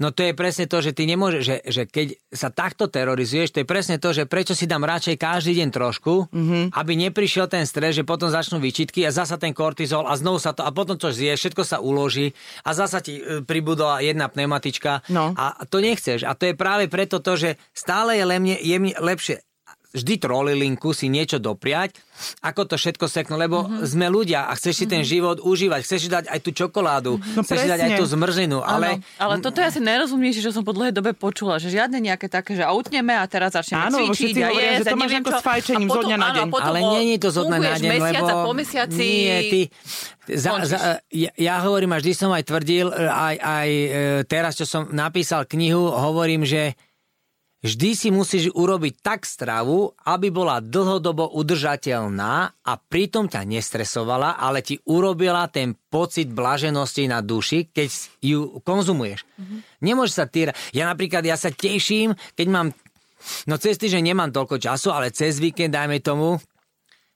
[0.00, 3.60] No to je presne to, že ty nemôžeš, že, že keď sa takto terorizuješ, to
[3.60, 6.64] je presne to, že prečo si dám radšej každý deň trošku, mm-hmm.
[6.72, 10.56] aby neprišiel ten stres, že potom začnú výčitky a zasa ten kortizol a znovu sa
[10.56, 12.32] to, a potom to zješ, všetko sa uloží
[12.64, 15.34] a zasa ti e, pribudla jedna pneumatička No.
[15.36, 16.24] a to nechceš.
[16.24, 19.44] A to je práve preto to, že stále je lemne, jemne, lepšie
[19.90, 21.98] vždy trolilinku si niečo dopriať,
[22.40, 23.68] ako to všetko seknú, lebo Mhm.
[23.72, 23.90] mm-hmm.
[23.90, 27.42] sme ľudia a chceš si ten život užívať, chceš si dať aj tú čokoládu, No
[27.42, 29.02] chceš si dať aj tú zmrzlinu, ale...
[29.18, 32.26] Ale, ale toto je asi najrozumnejšie, čo som po dlhej dobe počula, že žiadne nejaké
[32.26, 35.30] také, že autneme a teraz začneme Áno, cvičiť a hovoria, jesť že to máš ako
[35.30, 35.34] čo.
[35.34, 36.46] s fajčením zo dňa na áno, deň.
[36.48, 38.30] potom ale nie je to zo dňa na deň, mesiac lebo...
[38.30, 39.02] a po mesiaci...
[39.02, 39.60] Nie, ty...
[40.30, 40.78] Za, za,
[41.10, 43.88] ja, ja hovorím, a vždy som aj tvrdil, e, aj, aj e,
[44.24, 46.78] teraz, čo som napísal knihu, hovorím, že
[47.60, 54.64] vždy si musíš urobiť tak stravu, aby bola dlhodobo udržateľná a pritom ťa nestresovala, ale
[54.64, 57.88] ti urobila ten pocit blaženosti na duši, keď
[58.24, 59.24] ju konzumuješ.
[59.24, 59.58] Mm-hmm.
[59.84, 60.52] Nemôžeš sa týra...
[60.72, 62.66] Ja napríklad, ja sa teším, keď mám...
[63.44, 66.40] No cez týždeň nemám toľko času, ale cez víkend, dajme tomu,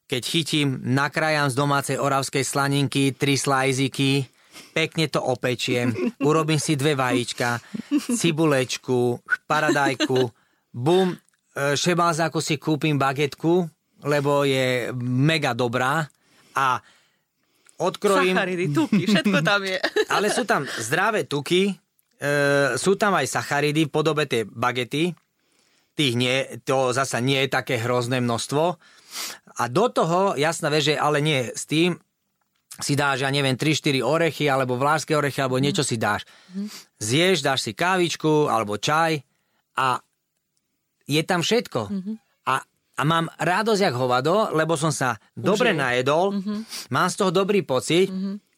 [0.05, 4.29] keď chytím, nakrájam z domácej oravskej slaninky tri slajziky,
[4.75, 7.59] pekne to opečiem, urobím si dve vajíčka,
[8.21, 10.31] cibulečku, paradajku,
[10.75, 11.17] bum, e,
[11.79, 13.67] šebázáku si kúpim bagetku,
[14.05, 16.05] lebo je mega dobrá
[16.55, 16.83] a
[17.79, 18.37] odkrojím...
[18.37, 19.79] Sacharidy, tuky, všetko tam je.
[20.15, 21.75] Ale sú tam zdravé tuky, e,
[22.79, 25.15] sú tam aj sacharidy v podobe tej bagety,
[25.95, 26.37] tých nie,
[26.67, 28.65] to zasa nie je také hrozné množstvo.
[29.55, 31.95] A do toho, jasná vec, že ale nie s tým,
[32.83, 36.27] si dáš, ja neviem, 3-4 orechy, alebo vlážské orechy, alebo niečo si dáš.
[36.99, 39.23] Zješ, dáš si kávičku, alebo čaj
[39.79, 40.03] a
[41.07, 41.81] je tam všetko.
[42.51, 42.55] A,
[42.99, 46.35] a mám radosť jak hovado, lebo som sa dobre najedol,
[46.91, 48.11] mám z toho dobrý pocit,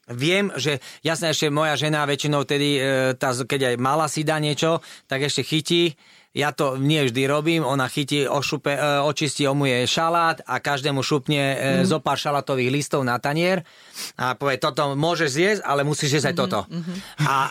[0.07, 4.39] Viem, že jasne ešte moja žena väčšinou tedy, e, tá, keď aj mala si dá
[4.39, 4.79] niečo,
[5.11, 5.99] tak ešte chytí.
[6.37, 11.43] Ja to nie vždy robím, ona chytí, ošupe, e, očistí, omuje šalát a každému šupne
[11.57, 11.89] mm.
[11.89, 13.65] zo pár šalátových listov na tanier
[14.21, 16.61] a povie, toto môžeš zjesť, ale musíš jesť aj toto.
[17.25, 17.49] A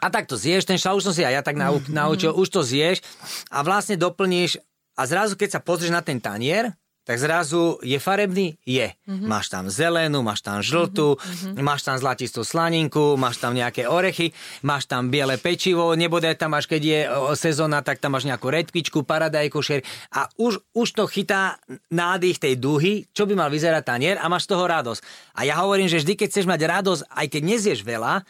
[0.00, 2.48] a tak to zješ, ten šalát, už som si aj ja tak nau, naučil, už
[2.48, 3.04] to zješ
[3.52, 4.58] a vlastne doplníš
[4.96, 6.72] a zrazu, keď sa pozrieš na ten tanier,
[7.06, 8.58] tak zrazu je farebný?
[8.66, 8.90] Je.
[9.06, 9.30] Mm-hmm.
[9.30, 11.62] Máš tam zelenú, máš tam žltú, mm-hmm.
[11.62, 14.34] máš tam zlatistú slaninku, máš tam nejaké orechy,
[14.66, 17.00] máš tam biele pečivo, nebude tam až keď je
[17.38, 21.62] sezóna, tak tam máš nejakú redkvičku, paradajku, šer a už, už to chytá
[21.94, 25.00] nádych tej duhy, čo by mal vyzerať tanier a máš z toho radosť.
[25.38, 28.26] A ja hovorím, že vždy, keď chceš mať radosť, aj keď nezieš veľa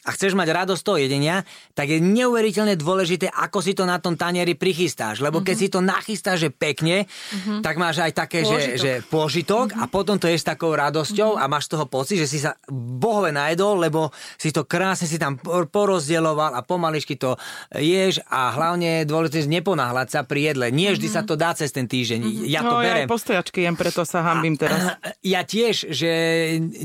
[0.00, 1.44] a chceš mať radosť toho jedenia,
[1.76, 5.20] tak je neuveriteľne dôležité, ako si to na tom tanieri prichystáš.
[5.20, 7.04] Lebo keď si to nachystáš že pekne,
[7.60, 8.78] tak máš aj také, že, Pôžitok.
[8.78, 12.38] že pôžitok a potom to je s takou radosťou a máš toho pocit, že si
[12.38, 17.34] sa bohove najedol, lebo si to krásne si tam por- porozdieloval a pomaličky to
[17.74, 20.70] ješ a hlavne je dôležité neponáhľať sa pri jedle.
[20.70, 22.46] Nie vždy sa to dá cez ten týždeň.
[22.46, 23.06] Ja to no, ja berem.
[23.06, 24.80] aj postojačky jem, preto sa hambím teraz.
[25.24, 26.12] Ja tiež, že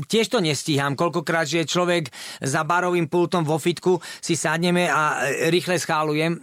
[0.08, 0.96] tiež to nestíham.
[0.96, 2.08] Koľkokrát, že človek
[2.40, 6.40] za barovým pultom vo fitku si sadneme a e, rýchle schálujem.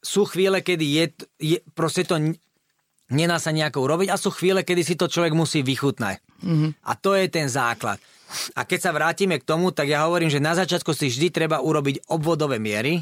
[0.00, 1.04] Sú chvíle, kedy je,
[1.36, 2.16] je proste to
[3.12, 6.20] nená sa nejako urobiť a sú chvíle, kedy si to človek musí vychutnať.
[6.44, 6.70] Mm-hmm.
[6.84, 7.96] A to je ten základ.
[8.52, 11.64] A keď sa vrátime k tomu, tak ja hovorím, že na začiatku si vždy treba
[11.64, 13.00] urobiť obvodové miery,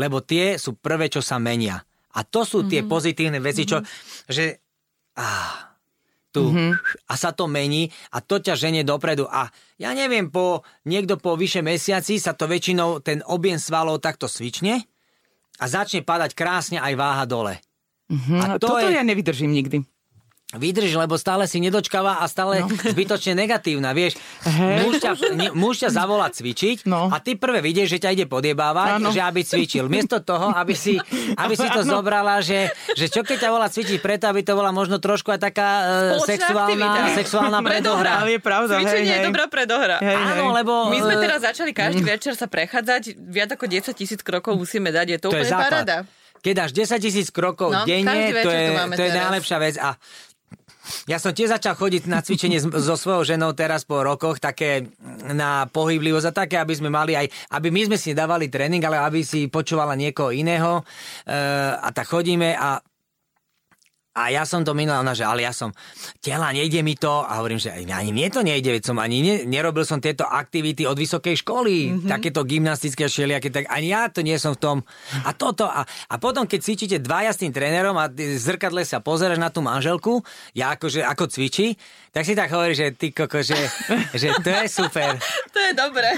[0.00, 1.84] lebo tie sú prvé, čo sa menia.
[2.16, 3.80] A to sú tie pozitívne veci, čo,
[4.28, 4.60] že
[5.16, 5.72] ah,
[6.32, 6.48] tu
[7.08, 9.28] a sa to mení a to ťa ženie dopredu.
[9.28, 14.28] A ja neviem, po, niekto po vyše mesiaci sa to väčšinou ten objem svalov takto
[14.28, 14.80] svične
[15.60, 17.60] a začne padať krásne aj váha dole.
[18.12, 19.88] Hm, A to Toto je- ja nevydržím nikdy.
[20.52, 22.68] Vydrž, lebo stále si nedočkáva a stále no.
[22.92, 24.20] zbytočne negatívna, vieš.
[24.44, 24.84] Hej.
[24.84, 25.10] Muž ťa,
[25.56, 27.08] muž ťa zavolá cvičiť No.
[27.08, 29.08] a ty prvé vidieš, že ťa ide podiebávať, Áno.
[29.08, 29.88] že aby cvičil.
[29.88, 31.00] Miesto toho, aby si,
[31.34, 34.68] aby si to zobrala, že, že čo keď ťa volá cvičiť preto, aby to bola
[34.70, 35.84] možno trošku aj taká uh,
[36.20, 37.16] Spoločná sexuálna, aktivita.
[37.16, 38.10] sexuálna predohra.
[38.20, 39.16] Ale je pravda, hej, Cvičenie hej.
[39.16, 39.96] je dobrá predohra.
[40.04, 40.56] Hej, Áno, hej.
[40.60, 40.72] lebo...
[40.92, 44.92] My sme eh, teraz začali každý večer sa prechádzať, viac ako 10 tisíc krokov musíme
[44.92, 45.72] dať, je to, to je úplne základ.
[45.80, 45.96] paráda.
[46.42, 49.74] Keď dáš 10 tisíc krokov No, denne, to je, to to je najlepšia vec.
[49.78, 49.94] A
[51.06, 54.90] ja som tiež začal chodiť na cvičenie so svojou ženou teraz po rokoch, také
[55.30, 58.98] na pohyblivosť a také, aby sme mali aj, aby my sme si nedávali tréning, ale
[58.98, 60.82] aby si počúvala niekoho iného.
[60.82, 61.34] E,
[61.78, 62.82] a tak chodíme a
[64.12, 65.72] A ja som to minula, ona, že ale ja som,
[66.20, 67.24] tela, nejde mi to.
[67.24, 70.84] A hovorím, že ani mne to nejde, veď som ani ne, nerobil som tieto aktivity
[70.84, 72.10] od vysokej školy, mm-hmm.
[72.12, 74.76] takéto gymnastické šeliaké, tak ani ja to nie som v tom.
[75.24, 75.64] A toto.
[75.64, 79.48] A, a potom, keď cvičíte dvaja s tým trénerom a v zrkadle sa pozeráš na
[79.48, 80.20] tú manželku,
[80.52, 81.80] ja akože ako cvičí,
[82.12, 83.56] tak si tak hovorí, že ty koko, že,
[84.12, 85.16] že to je super.
[85.48, 86.12] To je dobré.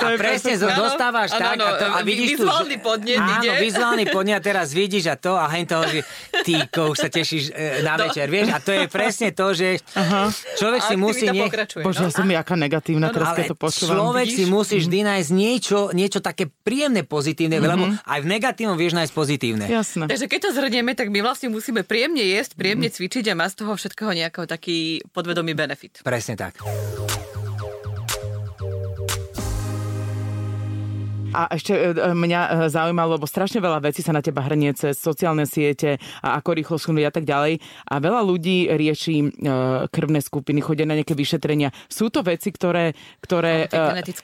[0.00, 3.44] A presne zo, dostávaš ano, tak ano, a, to, a vidíš vizuálny tu, podnet áno,
[3.44, 3.50] ide.
[3.60, 6.00] vizuálny podnet a teraz vidíš a to a hen toho, že
[6.40, 8.06] ty ko, už sa tešíš e, na No.
[8.06, 8.46] večer, vieš?
[8.48, 10.30] A to je presne to, že Aha.
[10.54, 11.26] človek si musí...
[11.26, 12.14] Nie, pokračuje, Bože, no.
[12.14, 13.96] som jaká negatívna, teraz ale keď to počúvam.
[13.98, 14.54] človek si Vidíš?
[14.54, 19.66] musí vždy nájsť niečo, niečo také príjemné, pozitívne, lebo aj v negatívnom vieš nájsť pozitívne.
[19.66, 20.06] Jasné.
[20.06, 23.58] Takže keď to zhrnieme, tak my vlastne musíme príjemne jesť, príjemne cvičiť a má z
[23.58, 25.98] toho všetkého nejakého taký podvedomý benefit.
[26.00, 26.62] Presne tak.
[31.36, 34.72] A ešte e, e, mňa e, zaujímalo, lebo strašne veľa vecí sa na teba hrnie
[34.72, 37.60] cez sociálne siete a ako rýchlo schudnúť a tak ďalej.
[37.92, 39.36] A veľa ľudí rieši
[39.92, 41.68] krvné skupiny, chodia na nejaké vyšetrenia.
[41.92, 42.96] Sú to veci, ktoré...
[43.20, 43.68] ktoré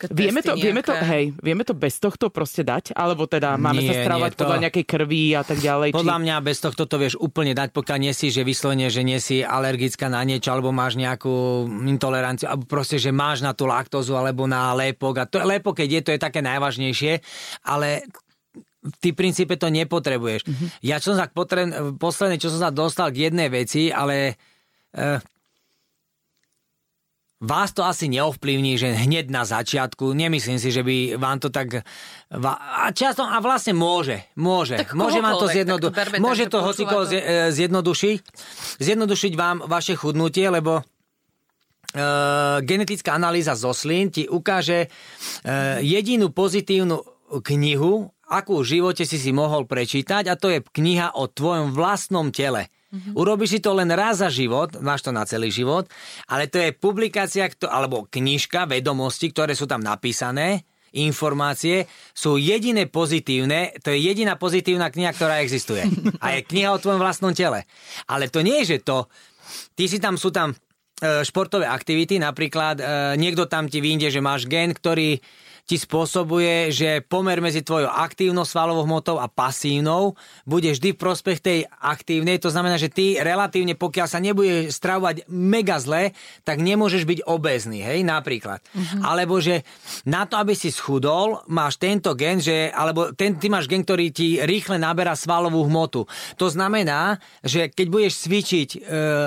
[0.09, 2.97] vieme, to, vieme, to, hej, vieme to bez tohto proste dať?
[2.97, 5.89] Alebo teda máme sa Nie, stravovať nie, to- podľa nejakej krvi a tak ďalej?
[5.93, 9.21] Podľa mňa bez tohto to vieš úplne dať, pokiaľ nie si, že vyslovene, že nie
[9.21, 14.17] si alergická na niečo, alebo máš nejakú intoleranciu, alebo proste, že máš na tú laktózu,
[14.17, 15.15] alebo na lepok.
[15.21, 17.02] A to lepok, keď je, to je také najvážnejšie,
[17.65, 18.07] ale
[18.99, 20.43] ty v princípe to nepotrebuješ.
[20.43, 20.69] Mm-hmm.
[20.83, 21.99] Ja čo som sa potreb...
[22.03, 24.35] posledne, čo som sa dostal k jednej veci, ale
[24.95, 25.23] eh,
[27.43, 31.83] vás to asi neovplyvní, že hneď na začiatku, nemyslím si, že by vám to tak...
[32.31, 34.79] A často, a vlastne môže, môže.
[34.79, 35.87] Tak môže vám to, kohokoľvek, zjednodu...
[35.91, 37.09] tak to berme tak, môže že to počúva hociko to.
[37.11, 38.19] zje- e, zjednodušiť,
[38.79, 40.83] zjednodušiť vám vaše chudnutie, lebo e,
[42.65, 44.89] genetická analýza zo slín ti ukáže e,
[45.85, 47.05] jedinú pozitívnu
[47.45, 52.33] knihu, akú v živote si si mohol prečítať a to je kniha o tvojom vlastnom
[52.33, 52.73] tele.
[52.93, 53.17] Mm-hmm.
[53.17, 55.89] Urobíš si to len raz za život, máš to na celý život,
[56.29, 63.73] ale to je publikácia, alebo knižka vedomostí, ktoré sú tam napísané, informácie, sú jediné pozitívne,
[63.81, 65.89] to je jediná pozitívna kniha, ktorá existuje.
[66.25, 67.65] A je kniha o tvojom vlastnom tele.
[68.05, 69.09] Ale to nie je, že to,
[69.73, 70.53] ty si tam, sú tam
[71.27, 72.85] športové aktivity, napríklad e,
[73.19, 75.19] niekto tam ti vyjde, že máš gen, ktorý
[75.63, 81.39] ti spôsobuje, že pomer medzi tvojou aktívnou svalovou hmotou a pasívnou bude vždy v prospech
[81.39, 82.43] tej aktívnej.
[82.43, 87.79] To znamená, že ty relatívne, pokiaľ sa nebude stravovať mega zle, tak nemôžeš byť obezný,
[87.79, 88.59] hej, napríklad.
[88.75, 89.01] Mm-hmm.
[89.07, 89.63] Alebo že
[90.03, 94.11] na to, aby si schudol, máš tento gen, že, alebo ten, ty máš gen, ktorý
[94.11, 96.11] ti rýchle naberá svalovú hmotu.
[96.43, 98.79] To znamená, že keď budeš cvičiť e,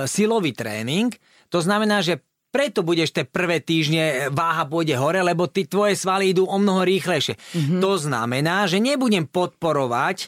[0.03, 1.15] silový tréning,
[1.55, 2.19] to znamená, že
[2.51, 6.83] preto budeš tie prvé týždne váha pôjde hore, lebo ty tvoje svaly idú o mnoho
[6.83, 7.35] rýchlejšie.
[7.35, 7.79] Mm-hmm.
[7.79, 10.27] To znamená, že nebudem podporovať e,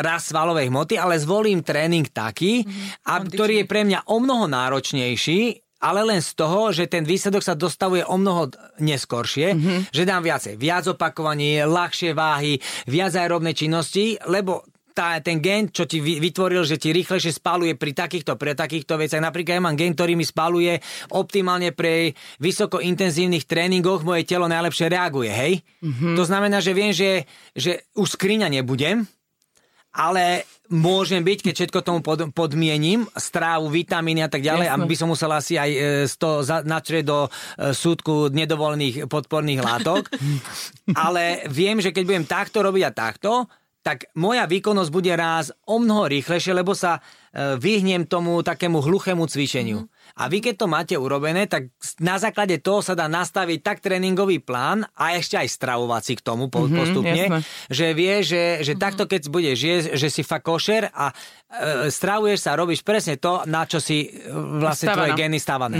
[0.00, 3.08] rast svalovej hmoty, ale zvolím tréning taký, mm-hmm.
[3.08, 7.44] a, ktorý je pre mňa o mnoho náročnejší, ale len z toho, že ten výsledok
[7.44, 8.48] sa dostavuje o mnoho
[8.80, 9.78] neskoršie, mm-hmm.
[9.92, 12.56] že dám viacej, viac opakovaní, ľahšie váhy,
[12.88, 17.74] viac aerobnej činnosti, lebo tá, ten gen, čo ti vy- vytvoril, že ti rýchlejšie spaluje
[17.74, 19.20] pri takýchto, pre takýchto veciach.
[19.20, 20.78] Napríklad ja mám gen, ktorý mi spaluje
[21.10, 25.52] optimálne pri vysokointenzívnych tréningoch, moje telo najlepšie reaguje, hej?
[25.82, 26.14] Mm-hmm.
[26.14, 27.26] To znamená, že viem, že,
[27.58, 29.02] že už skriňa nebudem,
[29.94, 30.42] ale
[30.74, 34.82] môžem byť, keď všetko tomu pod, podmiením, strávu, vitamíny a tak ďalej, Jasné.
[34.82, 35.78] aby som musel asi aj e,
[36.10, 37.30] 100 za, načrieť do e,
[37.70, 40.10] súdku nedovolených podporných látok.
[41.06, 43.46] ale viem, že keď budem takto robiť a takto,
[43.84, 49.28] tak moja výkonnosť bude raz o mnoho rýchlejšie, lebo sa e, vyhnem tomu takému hluchému
[49.28, 49.84] cvičeniu.
[50.14, 54.38] A vy keď to máte urobené, tak na základe toho sa dá nastaviť tak tréningový
[54.38, 57.24] plán a ešte aj stravovací k tomu po, Mhm, postupne,
[57.66, 62.46] že vie, že, že takto keď budeš jesť, že si fakt košer a e, stravuješ
[62.46, 64.30] sa, robíš presne to, na čo si e,
[64.62, 64.96] vlastne Stávaná.
[65.02, 65.78] tvoje gény stávané.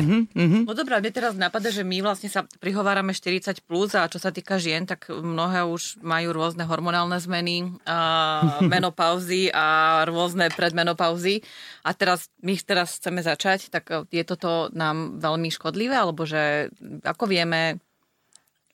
[0.66, 4.34] No dobré, mne teraz napadá, že my vlastne sa prihovárame 40 plus a čo sa
[4.34, 7.96] týka žien, tak mnohé už majú rôzne hormonálne zmeny, a
[8.72, 11.44] menopauzy a rôzne predmenopauzy.
[11.86, 16.68] A teraz my teraz chceme začať, tak je toto nám veľmi škodlivé, alebo že
[17.04, 17.80] ako vieme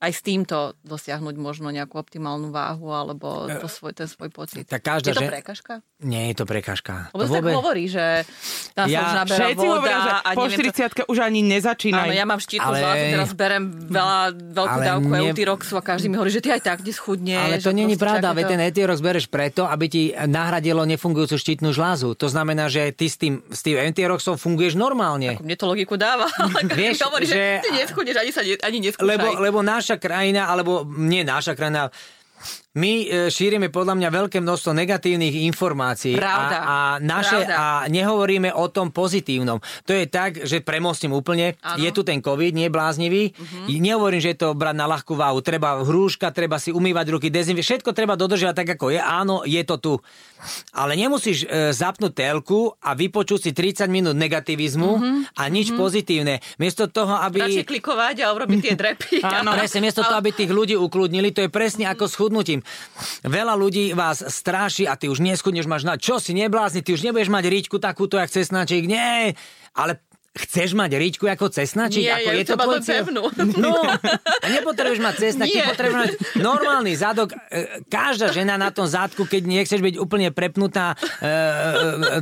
[0.01, 4.65] aj s týmto dosiahnuť možno nejakú optimálnu váhu alebo to svoj, ten svoj pocit.
[4.65, 5.75] Tak každá je to žen- prekažka?
[6.01, 7.13] Nie je to prekažka.
[7.13, 8.25] Lebo sa tak hovorí, že
[8.73, 11.19] tá sa Ja- už naberá Všetci voda hovoria, že a po neviem to- 40 už
[11.21, 12.01] ani nezačínaj.
[12.03, 15.83] Áno, ja mám štítnu Ale- zlato, teraz berem veľa, veľkú Ale dávku ne- Eutiroxu a
[15.83, 17.37] každý mi hovorí, že ty aj tak neschudneš.
[17.39, 21.37] Ale to že není pravda, veď to- ten Etierox bereš preto, aby ti nahradilo nefungujúcu
[21.37, 22.17] štítnu žlázu.
[22.17, 25.37] To znamená, že ty s tým, s tým Etieroxom funguješ normálne.
[25.37, 26.25] Mne to logiku dáva.
[26.41, 29.05] ale Vieš, Vieš, hovorí, že, že- ty neschudneš, ani sa ne, ani neskúšaj.
[29.07, 29.59] Lebo, lebo
[29.91, 31.91] naša krajina, alebo nie naša krajina,
[32.79, 36.57] my e, šírime podľa mňa veľké množstvo negatívnych informácií Pravda.
[36.63, 37.55] a, a, naše, Pravda.
[37.59, 39.59] a nehovoríme o tom pozitívnom.
[39.59, 41.83] To je tak, že premostím úplne, Áno.
[41.83, 43.35] je tu ten COVID, nie je bláznivý.
[43.35, 43.75] Uh-huh.
[43.75, 45.43] Nehovorím, že je to brať na ľahkú váhu.
[45.43, 49.01] Treba hrúška, treba si umývať ruky, dezinfi- všetko treba dodržiavať tak, ako je.
[49.03, 49.95] Áno, je to tu.
[50.71, 55.35] Ale nemusíš e, zapnúť telku a vypočuť si 30 minút negativizmu uh-huh.
[55.35, 55.81] a nič uh-huh.
[55.83, 56.39] pozitívne.
[56.63, 57.51] Miesto toho, aby...
[57.51, 59.15] Radšej klikovať a urobiť tie drepy.
[59.43, 62.15] Áno, presne, miesto toho, aby tých ľudí ukludnili, to je presne ako s
[62.61, 63.31] chudnutím.
[63.31, 67.05] Veľa ľudí vás stráši a ty už neschudneš, máš na čo si neblázni, ty už
[67.05, 69.35] nebudeš mať ričku takúto, jak cesnačík, nie,
[69.75, 72.07] ale Chceš mať ričku ako cesnačík?
[72.07, 73.03] Nie, ako ja je to tvoj cieľ?
[73.59, 75.67] No, a nepotrebuješ mať Nie.
[75.75, 77.35] potrebuješ mať normálny zadok.
[77.51, 81.31] E, Každá žena na tom zadku, keď nechceš byť úplne prepnutá, e, e,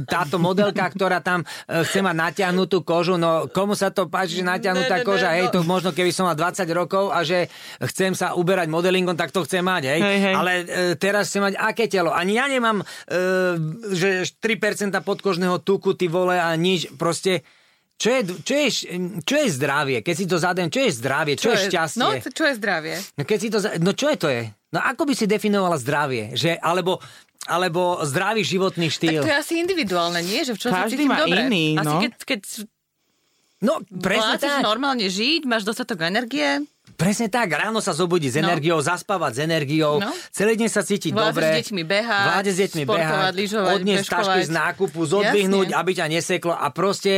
[0.09, 4.57] táto modelka, ktorá tam chce mať natiahnutú kožu, no komu sa to páči, že Ne,
[4.57, 5.61] ne, natiahnutá ne, koža, hej, no.
[5.61, 7.53] to možno keby som mal 20 rokov a že
[7.93, 10.01] chcem sa uberať modelingom, tak to chcem mať, hej.
[10.01, 10.35] Hej, hej.
[10.35, 10.53] Ale
[10.97, 12.09] teraz chcem mať aké telo.
[12.17, 12.81] Ani ja nemám,
[13.93, 16.89] že 3% podkožného tuku, ty vole, a nič.
[16.97, 17.45] Proste,
[17.99, 18.69] čo je, čo, je,
[19.21, 19.99] čo je zdravie?
[20.01, 21.35] Keď si to zadem, čo je zdravie?
[21.35, 21.99] Čo, je šťastie?
[21.99, 22.95] No, čo je zdravie?
[23.13, 24.43] No, keď si to, no čo je to je?
[24.71, 26.31] No ako by si definovala zdravie?
[26.33, 27.03] Že, alebo,
[27.45, 29.21] alebo zdravý životný Tak štýl?
[29.21, 30.41] to je asi individuálne, nie?
[30.41, 31.41] Že v čom sa Každý cítim má dobre.
[31.43, 32.01] iný, Asi no.
[32.01, 32.41] keď, keď
[33.59, 34.63] No, presne tak.
[34.63, 37.53] normálne žiť, máš dostatok energie, Presne tak.
[37.53, 38.49] Ráno sa zobudiť s No.
[38.49, 40.11] energiou, zaspávať s energiou, No.
[40.31, 41.47] celý deň sa cítiť Vládzeš dobre.
[41.47, 45.79] s deťmi behať, Vládeš s deťmi športovať, behať, lyžovať, odniesť tašky z nákupu, zodvihnúť, Jasne.
[45.79, 47.13] aby ťa neseklo a proste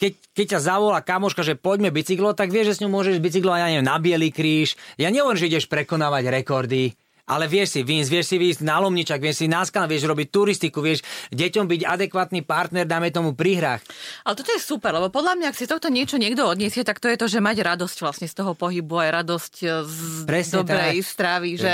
[0.00, 3.52] keď, keď ťa zavolá kamoška, že poďme bicyklo, tak vieš, že s ňou môžeš bicyklo,
[3.52, 4.80] ja neviem, na Bielý kríž.
[4.96, 6.96] Ja nehovorím, že ideš prekonávať rekordy,
[7.30, 10.82] ale vieš si výjsť, vieš si výjsť na Lomničak, vieš si na vieš robiť turistiku,
[10.82, 13.82] vieš deťom byť adekvátny partner, dáme tomu pri hrách.
[14.26, 17.06] Ale toto je super, lebo podľa mňa, ak si tohto niečo niekto odniesie, tak to
[17.06, 20.98] je to, že mať radosť vlastne z toho pohybu, aj radosť e, z Presne dobrej
[20.98, 21.06] tak.
[21.06, 21.72] stravy, že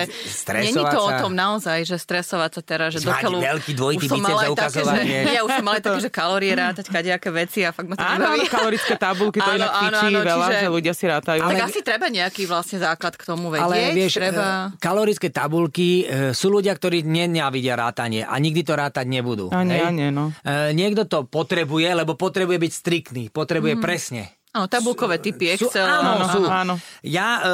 [0.52, 1.18] není to o sa.
[1.24, 3.38] tom naozaj, že stresovať sa teraz, že Mať do keľu...
[3.40, 6.52] veľký dvojitý biceps a také, ukazovať, že, ja už som mala aj také, že kalórie
[6.52, 9.96] rátať, kadejaké veci a fakt ma to Áno, áno, kalorické tabulky, to Áno, inak áno,
[9.96, 11.40] áno, veľa, čiže- že ľudia si rátajú.
[11.46, 13.64] Tak asi treba nejaký vlastne základ k tomu vedieť.
[13.64, 14.74] Ale vieš, treba...
[14.74, 19.48] e, kalorické tabulky, e, sú ľudia, ktorí nenávidia rátanie a nikdy to rátať nebudú.
[19.50, 19.90] Ani hej?
[19.90, 20.30] nie, no.
[20.40, 24.34] E, Niekto to potrebuje, lebo potrebuje byť striktný, potrebuje presne.
[24.52, 25.84] Áno, tabulkové typy, Sú- Excel.
[25.84, 26.40] áno, Áno, sú.
[26.44, 26.74] áno.
[27.00, 27.50] Ja, e,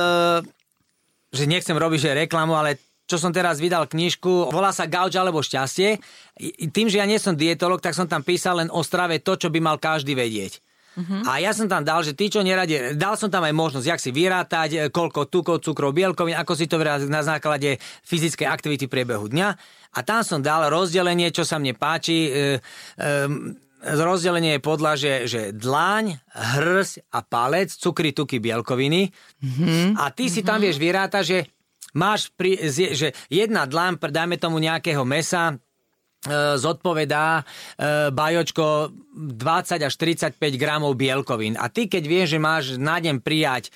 [1.33, 5.43] že nechcem robiť že reklamu, ale čo som teraz vydal knižku, volá sa Gauč alebo
[5.43, 6.01] šťastie.
[6.73, 9.53] Tým, že ja nie som dietolog, tak som tam písal len o strave to, čo
[9.53, 10.63] by mal každý vedieť.
[10.93, 11.25] Uh-huh.
[11.25, 14.01] A ja som tam dal, že tí, čo neradi, dal som tam aj možnosť, jak
[14.01, 18.87] si vyrátať, e, koľko tukov, cukrov, bielkovín, ako si to vyrátať na základe fyzickej aktivity
[18.93, 19.49] priebehu dňa.
[19.93, 22.29] A tam som dal rozdelenie, čo sa mne páči.
[22.29, 22.61] E,
[22.97, 23.11] e,
[23.83, 29.11] rozdelenie je podľa, že, že dlaň, hrs a palec, cukry, tuky, bielkoviny.
[29.43, 29.99] Mm-hmm.
[29.99, 31.39] A ty si tam vieš vyrátať, že
[31.97, 35.59] máš pri, že jedna dlaň, dajme tomu nejakého mesa,
[36.55, 41.59] zodpovedá e, bajočko 20 až 35 gramov bielkovín.
[41.59, 43.71] A ty, keď vieš, že máš na deň prijať e,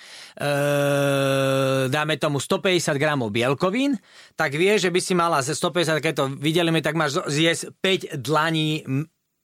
[1.91, 3.99] dáme tomu 150 gramov bielkovín,
[4.39, 7.75] tak vieš, že by si mala ze 150, keď to videlíme, tak máš zjesť
[8.15, 8.87] 5 dlaní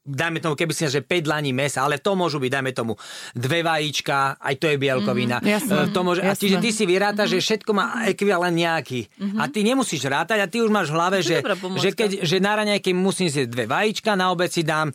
[0.03, 2.99] dajme tomu, keby si že 5 dlaní mesa, ale to môžu byť, dajme tomu,
[3.38, 5.38] dve vajíčka, aj to je bielkovina.
[5.38, 6.43] Mhm, jasné, E, to môže, a jasné.
[6.43, 9.07] čiže ty si vyrátaš, že všetko má ekvivalent nejaký.
[9.38, 11.38] A ty nemusíš rátať a ty už máš v hlave, že,
[11.79, 14.95] že, keď, že na raňajky musím zjesť dve vajíčka, na obed si dám e,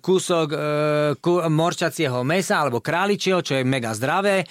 [0.00, 0.58] kúsok e,
[1.20, 4.40] ku, morčacieho mesa alebo králičieho, čo je mega zdravé.
[4.40, 4.46] E,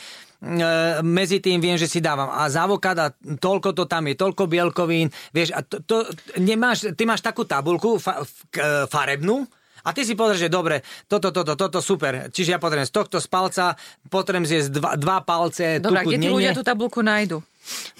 [1.01, 3.09] medzi tým viem, že si dávam a z avokáda
[3.41, 6.05] toľko to tam je, toľko bielkovín, vieš, a to, to
[6.37, 9.49] nemáš, ty máš takú tabulku fa, f, e, farebnú,
[9.85, 12.33] a ty si pozrieš, že dobre, toto, toto, toto, super.
[12.33, 13.77] Čiže ja potrebujem z tohto z palca,
[14.09, 17.45] potrebujem zjesť dva, dva palce Dobre, tuku kde tí ľudia tú tabulku nájdu?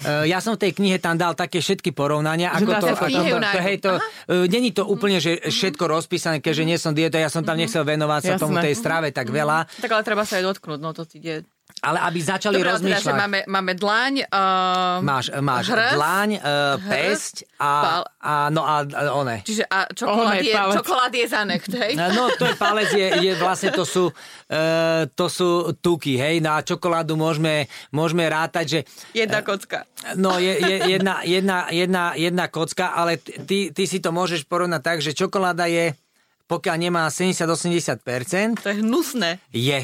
[0.06, 2.54] Uh, ja som v tej knihe tam dal také všetky porovnania.
[2.54, 3.58] Ako dá to, ako to, to, nájdu.
[3.66, 4.06] hej, to, Aha.
[4.30, 7.82] uh, není to úplne, že všetko rozpísané, keďže nie som dieto, ja som tam nechcel
[7.82, 8.42] venovať sa Jasné.
[8.42, 11.42] tomu tej strave tak veľa, Tak ale treba sa aj dotknúť, no to ide.
[11.76, 13.20] Ale aby začali Dobre, ale teda, že rozmýšľať.
[13.20, 16.42] máme, máme dlaň, uh, Máš, máš hrs, dlaň, uh,
[16.82, 19.44] pesť a, pal- a, no a, a one.
[19.44, 20.74] Čiže a čokolád, je, palec.
[20.80, 21.92] čokolád je zanecht, hej?
[21.94, 26.64] No to je palec, je, je vlastne to sú, uh, to sú tuky, hej, na
[26.64, 28.80] čokoládu môžeme, môžeme rátať, že
[29.12, 29.84] Jedna kocka.
[30.16, 34.82] No, je, je jedna, jedna, jedna, jedna kocka, ale ty, ty si to môžeš porovnať
[34.82, 35.92] tak, že čokoláda je,
[36.46, 39.38] pokiaľ nemá 70-80%, To je hnusné.
[39.52, 39.80] je.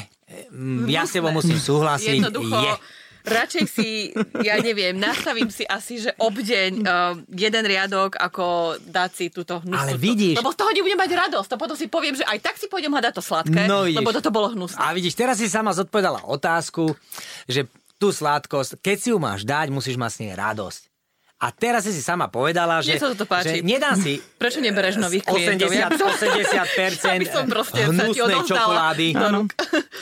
[0.49, 2.19] Mm, Ja s tebou musím súhlasiť.
[2.19, 2.73] Jednoducho, Je.
[3.23, 3.89] radšej si,
[4.39, 6.91] ja neviem, nastavím si asi, že obdeň uh,
[7.27, 8.45] jeden riadok, ako
[8.81, 9.79] dať si túto hnusnú.
[9.79, 11.47] Ale vidíš- Lebo z toho nebudem mať radosť.
[11.47, 14.29] To potom si poviem, že aj tak si pôjdem hľadať to sladké, No lebo toto
[14.29, 14.77] bolo hnusné.
[14.77, 16.91] A vidíš, teraz si sama zodpovedala otázku,
[17.45, 17.65] že
[17.95, 20.81] tú sladkosť, keď si ju máš dať, musíš mať s nej radosť.
[21.43, 23.59] A teraz si si sama povedala, že, Mne sa toto páči.
[23.59, 25.67] že nedám si Prečo nebereš nových klientov?
[25.67, 27.45] 80, Ja by som- 80% Aby som
[27.91, 29.07] hnusnej čokolády.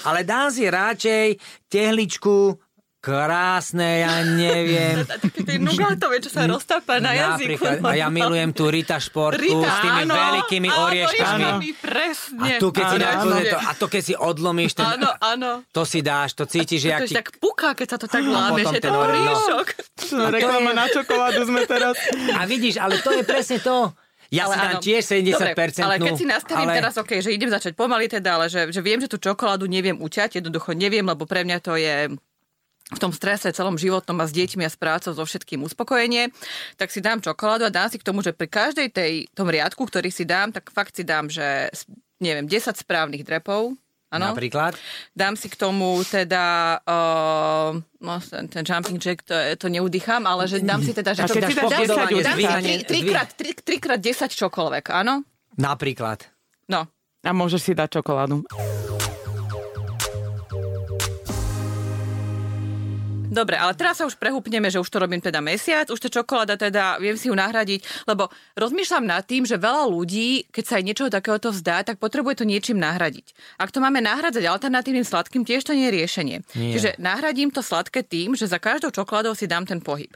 [0.05, 1.25] Ale dám si radšej
[1.65, 2.61] tehličku
[3.01, 5.01] krásne, ja neviem.
[5.09, 7.57] Také tie nugátové, čo sa roztápa na jazyku.
[7.57, 11.43] Napríklad, a ja milujem tú Rita športku Rita, s tými áno, veľkými áno, orieškami.
[11.49, 12.51] Áno, presne.
[12.55, 13.33] A tu, keď si Áno, dáš áno.
[13.41, 15.51] to, a to, keď si odlomíš, ten, Áno, áno.
[15.73, 17.17] to si dáš, to cítiš, že To jak si ti...
[17.17, 19.67] tak puká, keď sa to tak A láme, že ten oriešok.
[20.37, 21.97] Reklama na čokoládu sme teraz.
[22.37, 23.89] A vidíš, ale to je presne to.
[24.31, 24.83] Ja si dám áno.
[24.85, 25.35] tiež 70%.
[25.35, 26.77] Dobre, ale keď si nastavím ale...
[26.79, 29.99] teraz, okay, že idem začať pomaly teda, ale že, že viem, že tú čokoládu neviem
[29.99, 32.15] uťať, jednoducho neviem, lebo pre mňa to je
[32.91, 36.29] v tom strese celom životnom a s deťmi a s prácou so všetkým uspokojenie,
[36.75, 39.87] tak si dám čokoládu a dám si k tomu, že pri každej tej, tom riadku,
[39.87, 41.71] ktorý si dám, tak fakt si dám, že
[42.19, 43.79] neviem, 10 správnych drepov,
[44.11, 44.35] Áno.
[44.35, 44.75] Napríklad?
[45.15, 50.51] Dám si k tomu teda uh, no, ten, ten jumping jack, to, to neudýcham, ale
[50.51, 52.87] že dám si teda, že A to dáš pochodovanie, 10 už dám si zdvíhanie, tri,
[52.91, 55.23] trikrát, tri, trikrát 10 čokoľvek, áno?
[55.55, 56.27] Napríklad.
[56.67, 56.91] No,
[57.23, 58.43] A môžeš si dať čokoládu.
[63.32, 66.59] Dobre, ale teraz sa už prehúpneme, že už to robím teda mesiac, už tá čokoláda
[66.59, 68.27] teda, viem si ju nahradiť, lebo
[68.59, 72.45] rozmýšľam nad tým, že veľa ľudí, keď sa aj niečoho takéhoto vzdá, tak potrebuje to
[72.45, 73.32] niečím nahradiť.
[73.55, 76.38] Ak to máme nahradzať alternatívnym sladkým, tiež to nie je riešenie.
[76.59, 76.75] Nie.
[76.75, 80.11] Čiže nahradím to sladké tým, že za každou čokoládou si dám ten pohyb.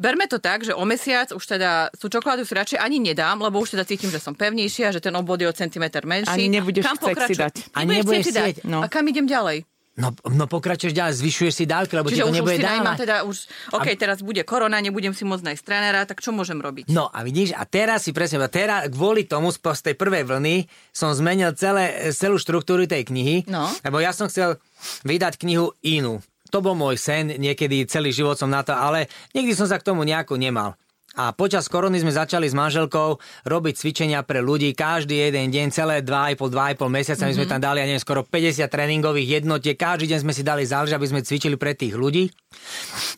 [0.00, 3.60] Berme to tak, že o mesiac už teda tú čokoládu si radšej ani nedám, lebo
[3.60, 6.34] už teda cítim, že som pevnejšia, že ten obvod je o centimetr menší.
[6.34, 7.54] Ani nebudeš Kam chcieť si dať.
[7.76, 8.54] Ani Nebudeš chcieť dať.
[8.64, 8.80] no.
[8.80, 9.69] A kam idem ďalej?
[10.00, 12.64] No, no pokračuješ ďalej, zvyšuješ si dávky, lebo ti Čiže to už, už nebude si
[12.64, 13.02] najmám dávať.
[13.04, 13.36] teda už,
[13.76, 16.88] OK, teraz bude korona, nebudem si môcť nájsť trénera, tak čo môžem robiť?
[16.88, 21.12] No a vidíš, a teraz si presne, teraz kvôli tomu z tej prvej vlny som
[21.12, 23.68] zmenil celé, celú štruktúru tej knihy, No.
[23.84, 24.56] lebo ja som chcel
[25.04, 26.24] vydať knihu inú.
[26.50, 29.86] To bol môj sen, niekedy celý život som na to, ale nikdy som sa k
[29.86, 30.74] tomu nejako nemal.
[31.20, 36.00] A počas korony sme začali s manželkou robiť cvičenia pre ľudí každý jeden deň, celé
[36.00, 36.48] 2,5-2,5
[36.88, 37.22] mesiaca.
[37.22, 37.50] My sme Mhm.
[37.50, 39.76] tam dali, ja neviem, skoro 50 tréningových jednotiek.
[39.76, 42.32] Každý deň sme si dali záležať, aby sme cvičili pre tých ľudí.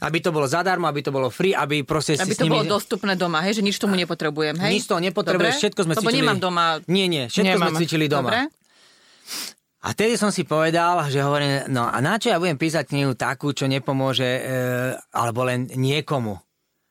[0.00, 2.59] Aby to bolo zadarmo, aby to bolo free, aby proste Aby to nimi...
[2.59, 4.72] bolo dostupné doma, hej, že nič tomu nepotrebujem, hej?
[4.72, 5.62] Nič toho nepotrebuješ, Dobre?
[5.62, 6.18] všetko sme Lebo cvičili.
[6.18, 6.64] nemám doma...
[6.90, 7.70] Nie, nie, všetko Nemáme.
[7.70, 8.28] sme cvičili doma.
[8.28, 8.40] Dobre?
[9.80, 13.14] A tedy som si povedal, že hovorím, no a na čo ja budem písať knihu
[13.14, 14.42] takú, čo nepomôže, e,
[15.12, 16.38] alebo len niekomu.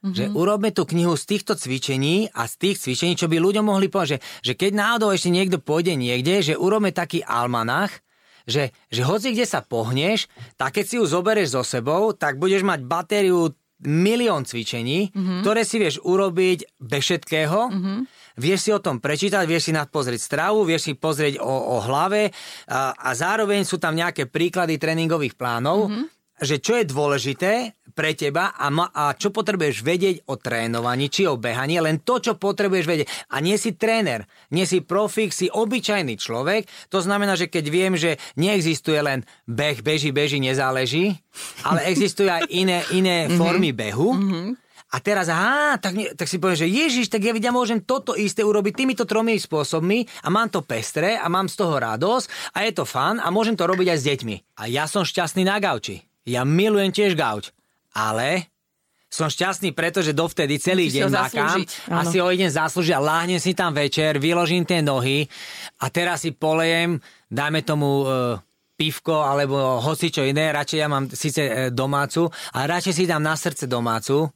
[0.02, 0.18] Mm-hmm.
[0.18, 3.86] Že urobme tú knihu z týchto cvičení a z tých cvičení, čo by ľuďom mohli
[3.86, 7.94] povedať, že, že keď náhodou ešte niekto pôjde niekde, že urobme taký almanach,
[8.50, 10.26] že, že hoci kde sa pohneš,
[10.58, 15.42] tak keď si ju zoberieš so sebou, tak budeš mať batériu milión cvičení, mm-hmm.
[15.42, 17.60] ktoré si vieš urobiť bez všetkého.
[17.70, 18.00] Mm-hmm.
[18.38, 22.30] Vieš si o tom prečítať, vieš si pozrieť stravu, vieš si pozrieť o, o hlave
[22.70, 26.21] a, a zároveň sú tam nejaké príklady tréningových plánov, mm-hmm.
[26.42, 31.30] Že čo je dôležité pre teba a, ma, a čo potrebuješ vedieť o trénovaní či
[31.30, 33.08] o behaní, len to, čo potrebuješ vedieť.
[33.30, 36.66] A nie si tréner, nie si profik, si obyčajný človek.
[36.90, 41.14] To znamená, že keď viem, že neexistuje len beh, beží, beží, nezáleží,
[41.62, 43.38] ale existujú aj iné, iné mm-hmm.
[43.38, 44.10] formy behu.
[44.18, 44.50] Mm-hmm.
[44.92, 48.44] A teraz, aha, tak, tak si poviem, že Ježiš, tak ja, ja môžem toto isté
[48.44, 52.72] urobiť týmito tromi spôsobmi a mám to pestré a mám z toho radosť a je
[52.76, 54.36] to fan a môžem to robiť aj s deťmi.
[54.60, 56.11] A ja som šťastný na gauči.
[56.28, 57.50] Ja milujem tiež gauč.
[57.92, 58.52] Ale
[59.12, 61.60] som šťastný, pretože dovtedy celý Musíš deň makám
[61.92, 65.28] a si ho idem zaslúžiť a láhnem si tam večer, vyložím tie nohy
[65.84, 66.96] a teraz si polejem,
[67.28, 68.40] dajme tomu e,
[68.80, 73.20] pivko alebo hoci čo iné, radšej ja mám síce e, domácu, ale radšej si dám
[73.20, 74.32] na srdce domácu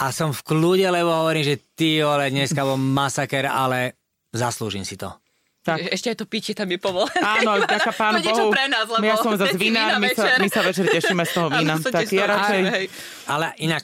[0.00, 4.00] a som v kľude, lebo hovorím, že ty ole, dneska bol masaker, ale
[4.32, 5.12] zaslúžim si to.
[5.60, 5.92] Tak.
[5.92, 7.20] Ešte aj to pitie tam je povolené.
[7.20, 8.52] Áno, ďaká pánu To je niečo Bohu.
[8.56, 10.38] pre nás, lebo ja som zase vinár, my sa, večer.
[10.40, 11.74] my sa večer tešíme z toho Áno, vína.
[11.76, 12.60] sa tak ja radšej...
[13.28, 13.82] Ale inak,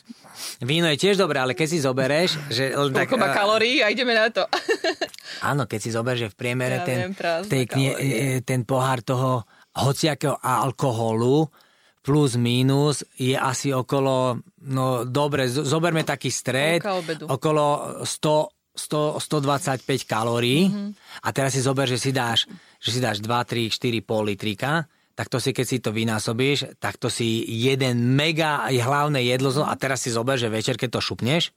[0.64, 2.72] víno je tiež dobré, ale keď si zoberieš, že...
[2.72, 4.48] Koľko má eh, kalórií a ideme na to.
[5.52, 7.14] Áno, keď si zoberieš, že v priemere Ja ten, viem,
[7.44, 8.16] tej knie, kalórie.
[8.24, 9.44] e, ten pohár toho
[9.76, 11.52] hociakého alkoholu
[12.00, 14.38] plus mínus je asi okolo,
[14.70, 16.80] no dobre, zoberme taký stred,
[17.26, 20.94] okolo 100, 100, 125 kalórií Mhm.
[21.22, 22.44] a teraz si zober, že si dáš,
[22.78, 24.84] že si dáš 2, 3, 4 pol litrika,
[25.16, 29.72] tak to si, keď si to vynásobíš, tak to si jeden mega hlavné jedlo a
[29.74, 31.56] teraz si zober, že večer, keď to šupneš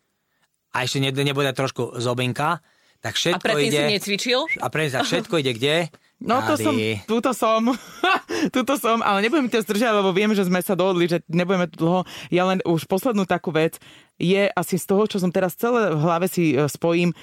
[0.72, 2.64] a ešte ne- nebude trošku zobinka,
[3.00, 3.80] tak A všetko predtým ide...
[3.80, 4.40] si necvičil?
[4.60, 5.76] A pre a všetko ide kde?
[6.20, 6.76] No to som,
[7.08, 7.72] túto som,
[8.56, 11.88] túto som, ale nebudem ťa zdržať, lebo viem, že sme sa dohodli, že nebudeme tu
[11.88, 12.04] dlho.
[12.28, 13.80] Ja len už poslednú takú vec
[14.20, 17.16] je asi z toho, čo som teraz celé v hlave si e, spojím,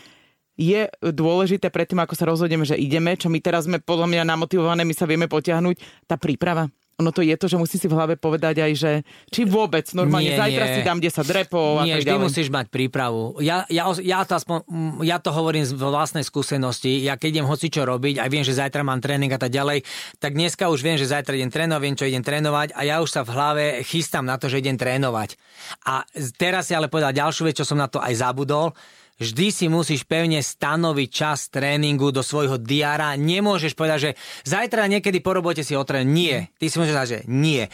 [0.57, 4.89] je dôležité predtým, ako sa rozhodneme, že ideme, čo my teraz sme podľa mňa namotivované,
[4.89, 6.73] my sa vieme potiahnuť, tá príprava.
[6.97, 8.93] Ono to je to, že musí si v hlave povedať aj, že
[9.29, 10.75] či vôbec normálne Nie, zajtra nie.
[10.75, 12.25] si dám 10 repov a Nie, tak vždy ďalej.
[12.25, 13.37] musíš mať prípravu.
[13.45, 17.05] Ja, ja, ja, to aspoň, mm, ja to hovorím z vlastnej skúsenosti.
[17.05, 19.85] Ja keď idem hoci čo robiť a viem, že zajtra mám tréning a tak ďalej,
[20.17, 23.13] tak dneska už viem, že zajtra idem trénovať, viem, čo idem trénovať a ja už
[23.13, 25.37] sa v hlave chystám na to, že idem trénovať.
[25.85, 26.01] A
[26.41, 28.73] teraz si ale povedal ďalšiu vec, čo som na to aj zabudol.
[29.17, 33.17] Vždy si musíš pevne stanoviť čas tréningu do svojho diára.
[33.17, 34.11] Nemôžeš povedať, že
[34.45, 36.13] zajtra niekedy po robote si otrénujem.
[36.13, 36.37] Nie.
[36.61, 37.65] Ty si môžeš povedať, že nie.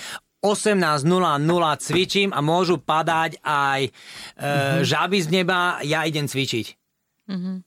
[0.42, 1.06] 18.00
[1.78, 3.90] cvičím a môžu padať aj e,
[4.82, 6.66] žaby z neba, ja idem cvičiť.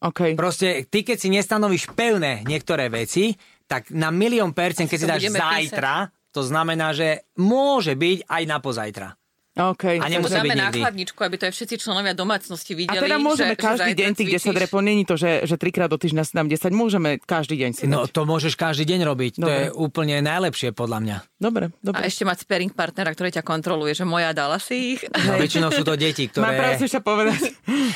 [0.04, 0.36] OK.
[0.36, 3.34] Proste ty, keď si nestanovíš pevné niektoré veci,
[3.66, 8.58] tak na milión percent, keď si dáš zajtra, to znamená, že môže byť aj na
[8.60, 9.08] pozajtra.
[9.56, 9.84] OK.
[9.96, 13.00] A To nemusí dáme na chladničku, aby to aj všetci členovia domácnosti A videli.
[13.02, 14.62] teda môžeme že, každý že deň tých 10 cvičíš.
[14.62, 17.84] repov, není to, že, že trikrát do týždňa si dám 10, môžeme každý deň si
[17.86, 18.12] No dať.
[18.12, 19.34] to môžeš každý deň robiť.
[19.38, 19.56] To Dobre.
[19.56, 21.18] je úplne najlepšie podľa mňa.
[21.38, 21.98] Dobre, dobre.
[21.98, 25.02] A ešte mať sparing partnera, ktorý ťa kontroluje, že moja dala si ich.
[25.08, 26.86] No, väčšinou sú to deti, Mám práve ktoré...
[26.86, 27.40] ešte povedať.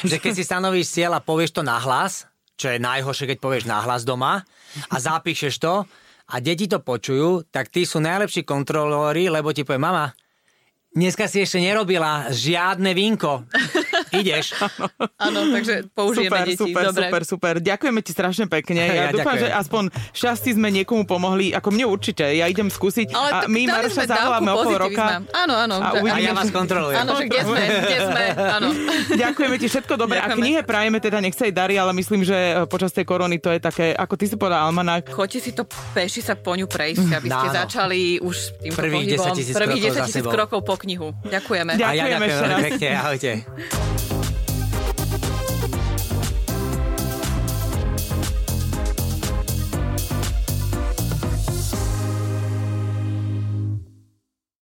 [0.01, 2.23] že keď si stanovíš cieľ a povieš to nahlas,
[2.55, 4.47] čo je najhoršie, keď povieš nahlas doma
[4.85, 5.83] a zapíšeš to
[6.25, 10.11] a deti to počujú, tak tí sú najlepší kontrolóri, lebo ti povie, mama,
[10.89, 13.45] dneska si ešte nerobila žiadne vínko.
[14.09, 14.57] Ideš.
[15.25, 16.57] Áno, takže použijeme super, deti.
[16.57, 17.05] super, Dobre.
[17.05, 17.53] super, super.
[17.61, 18.81] Ďakujeme ti strašne pekne.
[18.81, 19.43] Ja, Ja dúfam, ďakujem.
[19.43, 21.53] že aspoň šťastí sme niekomu pomohli.
[21.53, 22.25] Ako mne určite.
[22.25, 23.13] Ja idem skúsiť.
[23.13, 25.05] Ale a my Maroša zavoláme o pol roka.
[25.29, 25.75] Áno, áno.
[25.77, 26.97] A uvidíme, A ja vás kontrolujem.
[26.97, 28.67] Áno, že kde sme, kde sme, áno.
[29.13, 30.17] Ďakujeme ti všetko dobré.
[30.17, 33.37] A knihe prajeme teda, nech sa jej darí, ale myslím, že e, počas tej korony
[33.37, 35.09] to je také, ako ty si povedal, almanák.
[35.09, 35.63] Choďte si to
[35.93, 39.35] peši sa po ňu prejsť, aby ste začali už týmto Prvých pohybom.
[39.37, 41.11] 10 000 Prvých krokov za 10 tisíc krokov po knihu.
[41.27, 41.75] Ďakujeme.
[41.75, 41.91] Ďakujem.
[41.91, 42.65] A ja Ďakujeme ďakujem ešte veľmi raz.
[42.71, 42.89] pekne.
[42.95, 44.18] Ahojte.